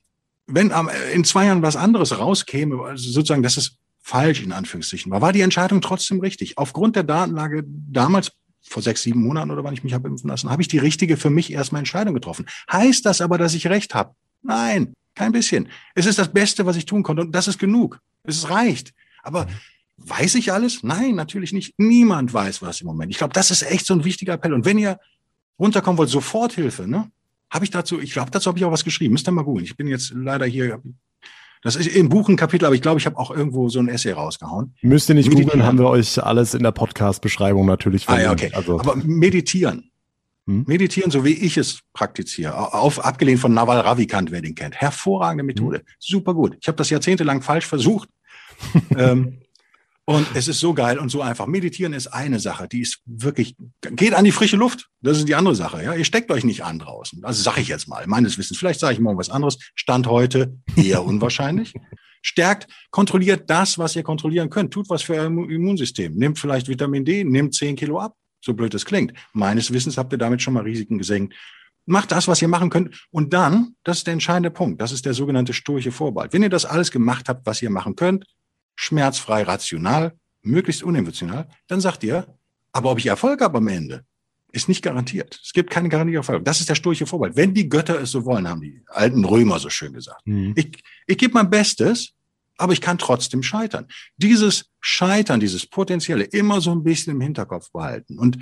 wenn 0.46 0.72
in 1.12 1.24
zwei 1.24 1.46
Jahren 1.46 1.60
was 1.60 1.76
anderes 1.76 2.18
rauskäme, 2.18 2.80
also 2.82 3.10
sozusagen, 3.10 3.42
das 3.42 3.56
ist 3.56 3.78
falsch 4.06 4.40
in 4.40 4.52
Anführungszeichen 4.52 5.10
war, 5.10 5.20
war 5.20 5.32
die 5.32 5.40
Entscheidung 5.40 5.80
trotzdem 5.80 6.20
richtig. 6.20 6.58
Aufgrund 6.58 6.94
der 6.94 7.02
Datenlage 7.02 7.64
damals, 7.66 8.30
vor 8.62 8.80
sechs, 8.80 9.02
sieben 9.02 9.20
Monaten 9.20 9.50
oder 9.50 9.64
wann 9.64 9.74
ich 9.74 9.82
mich 9.82 9.94
habe 9.94 10.06
impfen 10.06 10.30
lassen, 10.30 10.48
habe 10.48 10.62
ich 10.62 10.68
die 10.68 10.78
richtige 10.78 11.16
für 11.16 11.28
mich 11.28 11.52
erstmal 11.52 11.80
Entscheidung 11.80 12.14
getroffen. 12.14 12.46
Heißt 12.70 13.04
das 13.04 13.20
aber, 13.20 13.36
dass 13.36 13.52
ich 13.54 13.66
recht 13.66 13.94
habe? 13.94 14.14
Nein, 14.42 14.92
kein 15.16 15.32
bisschen. 15.32 15.68
Es 15.96 16.06
ist 16.06 16.20
das 16.20 16.32
Beste, 16.32 16.66
was 16.66 16.76
ich 16.76 16.86
tun 16.86 17.02
konnte 17.02 17.22
und 17.22 17.32
das 17.32 17.48
ist 17.48 17.58
genug. 17.58 17.98
Es 18.22 18.48
reicht. 18.48 18.94
Aber 19.24 19.48
weiß 19.96 20.36
ich 20.36 20.52
alles? 20.52 20.84
Nein, 20.84 21.16
natürlich 21.16 21.52
nicht. 21.52 21.74
Niemand 21.76 22.32
weiß 22.32 22.62
was 22.62 22.80
im 22.82 22.86
Moment. 22.86 23.10
Ich 23.10 23.18
glaube, 23.18 23.34
das 23.34 23.50
ist 23.50 23.62
echt 23.62 23.86
so 23.86 23.94
ein 23.94 24.04
wichtiger 24.04 24.34
Appell. 24.34 24.52
Und 24.52 24.64
wenn 24.64 24.78
ihr 24.78 25.00
runterkommen 25.58 25.98
wollt, 25.98 26.10
Soforthilfe, 26.10 26.86
ne? 26.86 27.10
Habe 27.50 27.64
ich 27.64 27.70
dazu, 27.72 28.00
ich 28.00 28.12
glaube, 28.12 28.30
dazu 28.30 28.48
habe 28.48 28.58
ich 28.58 28.64
auch 28.64 28.72
was 28.72 28.84
geschrieben. 28.84 29.12
Müsst 29.12 29.28
ihr 29.28 29.32
mal 29.32 29.42
googeln. 29.42 29.64
Ich 29.64 29.76
bin 29.76 29.88
jetzt 29.88 30.12
leider 30.14 30.46
hier, 30.46 30.80
das 31.66 31.74
ist 31.74 31.88
im 31.88 32.08
Buch 32.08 32.28
ein 32.28 32.36
Kapitel, 32.36 32.64
aber 32.64 32.76
ich 32.76 32.80
glaube, 32.80 33.00
ich 33.00 33.06
habe 33.06 33.18
auch 33.18 33.32
irgendwo 33.32 33.68
so 33.68 33.80
ein 33.80 33.88
Essay 33.88 34.12
rausgehauen. 34.12 34.74
Müsst 34.82 35.08
ihr 35.08 35.16
nicht 35.16 35.30
googeln, 35.30 35.64
haben 35.64 35.78
wir 35.78 35.88
euch 35.88 36.22
alles 36.22 36.54
in 36.54 36.62
der 36.62 36.70
Podcast-Beschreibung 36.70 37.66
natürlich 37.66 38.04
verlinkt. 38.04 38.28
Ah, 38.28 38.44
ja, 38.44 38.48
okay. 38.50 38.54
Also. 38.54 38.78
Aber 38.78 38.94
meditieren. 38.94 39.90
Hm? 40.46 40.64
Meditieren, 40.68 41.10
so 41.10 41.24
wie 41.24 41.32
ich 41.32 41.56
es 41.56 41.80
praktiziere, 41.92 42.72
auf, 42.72 43.04
abgelehnt 43.04 43.40
von 43.40 43.52
Naval 43.52 43.80
Ravikant, 43.80 44.30
wer 44.30 44.42
den 44.42 44.54
kennt. 44.54 44.76
Hervorragende 44.76 45.42
Methode. 45.42 45.78
Hm. 45.78 45.84
Super 45.98 46.34
gut. 46.34 46.56
Ich 46.60 46.68
habe 46.68 46.76
das 46.76 46.88
jahrzehntelang 46.88 47.42
falsch 47.42 47.66
versucht. 47.66 48.08
ähm, 48.96 49.38
und 50.08 50.24
es 50.34 50.46
ist 50.46 50.60
so 50.60 50.72
geil 50.72 51.00
und 51.00 51.08
so 51.08 51.20
einfach. 51.20 51.48
Meditieren 51.48 51.92
ist 51.92 52.06
eine 52.06 52.38
Sache, 52.38 52.68
die 52.68 52.80
ist 52.80 53.00
wirklich, 53.06 53.56
geht 53.80 54.14
an 54.14 54.24
die 54.24 54.30
frische 54.30 54.56
Luft. 54.56 54.88
Das 55.00 55.18
ist 55.18 55.26
die 55.26 55.34
andere 55.34 55.56
Sache. 55.56 55.82
Ja, 55.82 55.94
ihr 55.94 56.04
steckt 56.04 56.30
euch 56.30 56.44
nicht 56.44 56.62
an 56.62 56.78
draußen. 56.78 57.24
Also 57.24 57.42
sage 57.42 57.60
ich 57.60 57.66
jetzt 57.66 57.88
mal, 57.88 58.06
meines 58.06 58.38
Wissens. 58.38 58.56
Vielleicht 58.56 58.78
sage 58.78 58.94
ich 58.94 59.00
morgen 59.00 59.18
was 59.18 59.30
anderes. 59.30 59.58
Stand 59.74 60.06
heute 60.06 60.56
eher 60.76 61.04
unwahrscheinlich. 61.04 61.74
Stärkt, 62.22 62.68
kontrolliert 62.92 63.50
das, 63.50 63.78
was 63.78 63.96
ihr 63.96 64.04
kontrollieren 64.04 64.48
könnt. 64.48 64.72
Tut 64.72 64.88
was 64.88 65.02
für 65.02 65.14
euer 65.14 65.26
Immunsystem. 65.26 66.14
Nehmt 66.14 66.38
vielleicht 66.38 66.68
Vitamin 66.68 67.04
D, 67.04 67.24
nehmt 67.24 67.54
10 67.54 67.74
Kilo 67.74 67.98
ab. 67.98 68.14
So 68.40 68.54
blöd 68.54 68.74
es 68.74 68.84
klingt. 68.84 69.12
Meines 69.32 69.72
Wissens 69.72 69.98
habt 69.98 70.12
ihr 70.12 70.18
damit 70.18 70.40
schon 70.40 70.54
mal 70.54 70.62
Risiken 70.62 70.98
gesenkt. 70.98 71.34
Macht 71.84 72.12
das, 72.12 72.28
was 72.28 72.40
ihr 72.40 72.48
machen 72.48 72.70
könnt. 72.70 73.06
Und 73.10 73.32
dann, 73.32 73.74
das 73.82 73.98
ist 73.98 74.06
der 74.06 74.12
entscheidende 74.12 74.52
Punkt. 74.52 74.80
Das 74.80 74.92
ist 74.92 75.04
der 75.04 75.14
sogenannte 75.14 75.52
sturche 75.52 75.90
Vorbehalt. 75.90 76.32
Wenn 76.32 76.44
ihr 76.44 76.48
das 76.48 76.64
alles 76.64 76.92
gemacht 76.92 77.28
habt, 77.28 77.44
was 77.44 77.60
ihr 77.60 77.70
machen 77.70 77.96
könnt, 77.96 78.24
schmerzfrei, 78.76 79.42
rational, 79.42 80.16
möglichst 80.42 80.82
unemotional, 80.82 81.48
dann 81.66 81.80
sagt 81.80 82.04
ihr, 82.04 82.26
aber 82.72 82.90
ob 82.92 82.98
ich 82.98 83.06
Erfolg 83.06 83.40
habe 83.40 83.58
am 83.58 83.68
Ende, 83.68 84.04
ist 84.52 84.68
nicht 84.68 84.82
garantiert. 84.82 85.40
Es 85.42 85.52
gibt 85.52 85.70
keine 85.70 85.88
Garantie 85.88 86.16
auf 86.18 86.28
Erfolg. 86.28 86.44
Das 86.44 86.60
ist 86.60 86.68
der 86.68 86.74
sturche 86.74 87.06
Vorbehalt. 87.06 87.36
Wenn 87.36 87.52
die 87.52 87.68
Götter 87.68 88.00
es 88.00 88.10
so 88.10 88.24
wollen, 88.24 88.48
haben 88.48 88.60
die 88.60 88.82
alten 88.86 89.24
Römer 89.24 89.58
so 89.58 89.68
schön 89.70 89.92
gesagt. 89.92 90.26
Mhm. 90.26 90.54
Ich, 90.56 90.82
ich 91.06 91.18
gebe 91.18 91.34
mein 91.34 91.50
Bestes, 91.50 92.12
aber 92.56 92.72
ich 92.72 92.80
kann 92.80 92.98
trotzdem 92.98 93.42
scheitern. 93.42 93.86
Dieses 94.16 94.70
Scheitern, 94.80 95.40
dieses 95.40 95.66
Potenzielle 95.66 96.24
immer 96.24 96.60
so 96.60 96.72
ein 96.72 96.84
bisschen 96.84 97.14
im 97.14 97.20
Hinterkopf 97.20 97.70
behalten. 97.72 98.18
Und 98.18 98.38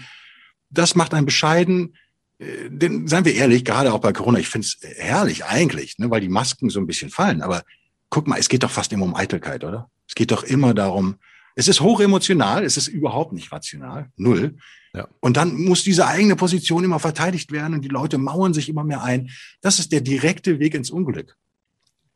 das 0.71 0.95
macht 0.95 1.15
einen 1.15 1.27
bescheiden, 1.27 1.97
äh, 2.39 2.69
denn 2.69 3.09
seien 3.09 3.25
wir 3.25 3.35
ehrlich, 3.35 3.65
gerade 3.65 3.93
auch 3.93 4.01
bei 4.01 4.13
Corona, 4.13 4.39
ich 4.39 4.49
finde 4.49 4.67
es 4.67 4.79
herrlich 4.99 5.45
eigentlich, 5.45 5.99
ne, 5.99 6.11
weil 6.11 6.21
die 6.21 6.29
Masken 6.29 6.71
so 6.71 6.81
ein 6.81 6.87
bisschen 6.87 7.11
fallen. 7.11 7.43
Aber 7.43 7.65
guck 8.11 8.29
mal, 8.29 8.39
es 8.39 8.49
geht 8.49 8.63
doch 8.63 8.71
fast 8.71 8.93
immer 8.93 9.05
um 9.05 9.17
Eitelkeit, 9.17 9.65
oder? 9.65 9.91
Es 10.07 10.15
geht 10.15 10.31
doch 10.31 10.43
immer 10.43 10.75
darum, 10.75 11.17
es 11.57 11.69
ist 11.69 11.81
hochemotional, 11.81 12.65
es 12.65 12.77
ist 12.77 12.89
überhaupt 12.89 13.33
nicht 13.33 13.53
rational, 13.53 14.11
null. 14.17 14.57
Ja. 14.93 15.09
Und 15.21 15.37
dann 15.37 15.55
muss 15.55 15.85
diese 15.85 16.07
eigene 16.07 16.37
Position 16.37 16.85
immer 16.85 16.99
verteidigt 16.99 17.53
werden 17.53 17.75
und 17.75 17.83
die 17.83 17.89
Leute 17.89 18.19
mauern 18.19 18.55
sich 18.55 18.69
immer 18.69 18.85
mehr 18.85 19.03
ein. 19.03 19.31
Das 19.61 19.79
ist 19.79 19.93
der 19.93 20.01
direkte 20.01 20.59
Weg 20.59 20.75
ins 20.75 20.91
Unglück. 20.91 21.37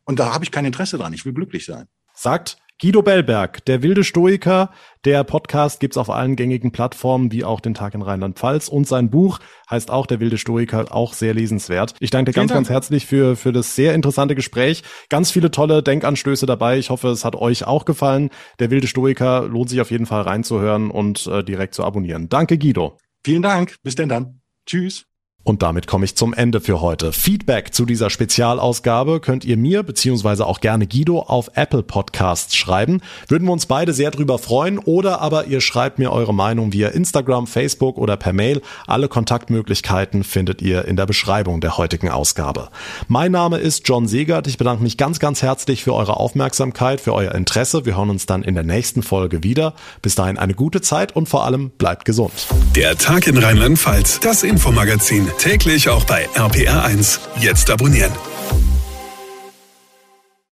Und 0.04 0.18
da 0.18 0.32
habe 0.32 0.44
ich 0.44 0.50
kein 0.50 0.64
Interesse 0.64 0.98
dran. 0.98 1.12
Ich 1.12 1.24
will 1.24 1.32
glücklich 1.32 1.64
sein. 1.66 1.86
Sagt 2.14 2.58
Guido 2.80 3.02
Bellberg, 3.02 3.64
der 3.64 3.82
wilde 3.82 4.04
Stoiker. 4.04 4.70
Der 5.04 5.24
Podcast 5.24 5.80
gibt's 5.80 5.96
auf 5.96 6.10
allen 6.10 6.36
gängigen 6.36 6.70
Plattformen, 6.70 7.32
wie 7.32 7.42
auch 7.42 7.58
den 7.58 7.74
Tag 7.74 7.94
in 7.94 8.02
Rheinland-Pfalz. 8.02 8.68
Und 8.68 8.86
sein 8.86 9.10
Buch 9.10 9.40
heißt 9.68 9.90
auch 9.90 10.06
Der 10.06 10.20
wilde 10.20 10.38
Stoiker, 10.38 10.94
auch 10.94 11.12
sehr 11.12 11.34
lesenswert. 11.34 11.94
Ich 11.98 12.10
danke 12.10 12.30
dir 12.30 12.36
ganz, 12.36 12.50
Dank. 12.50 12.58
ganz 12.58 12.70
herzlich 12.70 13.06
für, 13.06 13.34
für 13.34 13.50
das 13.50 13.74
sehr 13.74 13.94
interessante 13.94 14.36
Gespräch. 14.36 14.84
Ganz 15.08 15.32
viele 15.32 15.50
tolle 15.50 15.82
Denkanstöße 15.82 16.46
dabei. 16.46 16.78
Ich 16.78 16.90
hoffe, 16.90 17.08
es 17.08 17.24
hat 17.24 17.34
euch 17.34 17.66
auch 17.66 17.84
gefallen. 17.84 18.30
Der 18.60 18.70
wilde 18.70 18.86
Stoiker 18.86 19.48
lohnt 19.48 19.70
sich 19.70 19.80
auf 19.80 19.90
jeden 19.90 20.06
Fall 20.06 20.22
reinzuhören 20.22 20.92
und 20.92 21.26
äh, 21.26 21.42
direkt 21.42 21.74
zu 21.74 21.82
abonnieren. 21.82 22.28
Danke, 22.28 22.58
Guido. 22.58 22.96
Vielen 23.24 23.42
Dank. 23.42 23.74
Bis 23.82 23.96
denn 23.96 24.08
dann. 24.08 24.40
Tschüss. 24.66 25.07
Und 25.48 25.62
damit 25.62 25.86
komme 25.86 26.04
ich 26.04 26.14
zum 26.14 26.34
Ende 26.34 26.60
für 26.60 26.82
heute. 26.82 27.10
Feedback 27.10 27.72
zu 27.72 27.86
dieser 27.86 28.10
Spezialausgabe 28.10 29.18
könnt 29.18 29.46
ihr 29.46 29.56
mir 29.56 29.82
beziehungsweise 29.82 30.44
auch 30.44 30.60
gerne 30.60 30.86
Guido 30.86 31.20
auf 31.20 31.52
Apple 31.54 31.82
Podcasts 31.82 32.54
schreiben. 32.54 33.00
Würden 33.28 33.46
wir 33.46 33.52
uns 33.52 33.64
beide 33.64 33.94
sehr 33.94 34.10
drüber 34.10 34.38
freuen. 34.38 34.78
Oder 34.78 35.22
aber 35.22 35.46
ihr 35.46 35.62
schreibt 35.62 35.98
mir 35.98 36.12
eure 36.12 36.34
Meinung 36.34 36.74
via 36.74 36.88
Instagram, 36.88 37.46
Facebook 37.46 37.96
oder 37.96 38.18
per 38.18 38.34
Mail. 38.34 38.60
Alle 38.86 39.08
Kontaktmöglichkeiten 39.08 40.22
findet 40.22 40.60
ihr 40.60 40.84
in 40.84 40.96
der 40.96 41.06
Beschreibung 41.06 41.62
der 41.62 41.78
heutigen 41.78 42.10
Ausgabe. 42.10 42.68
Mein 43.06 43.32
Name 43.32 43.56
ist 43.56 43.88
John 43.88 44.06
Segert. 44.06 44.48
Ich 44.48 44.58
bedanke 44.58 44.82
mich 44.82 44.98
ganz, 44.98 45.18
ganz 45.18 45.40
herzlich 45.40 45.82
für 45.82 45.94
eure 45.94 46.18
Aufmerksamkeit, 46.18 47.00
für 47.00 47.14
euer 47.14 47.34
Interesse. 47.34 47.86
Wir 47.86 47.96
hören 47.96 48.10
uns 48.10 48.26
dann 48.26 48.42
in 48.42 48.54
der 48.54 48.64
nächsten 48.64 49.02
Folge 49.02 49.42
wieder. 49.44 49.72
Bis 50.02 50.14
dahin 50.14 50.36
eine 50.36 50.52
gute 50.52 50.82
Zeit 50.82 51.16
und 51.16 51.26
vor 51.26 51.46
allem 51.46 51.70
bleibt 51.70 52.04
gesund. 52.04 52.32
Der 52.76 52.98
Tag 52.98 53.26
in 53.26 53.38
Rheinland-Pfalz, 53.38 54.20
das 54.20 54.42
Infomagazin 54.42 55.27
Täglich 55.38 55.88
auch 55.88 56.04
bei 56.04 56.28
RPR1. 56.34 57.18
Jetzt 57.40 57.70
abonnieren. 57.70 58.12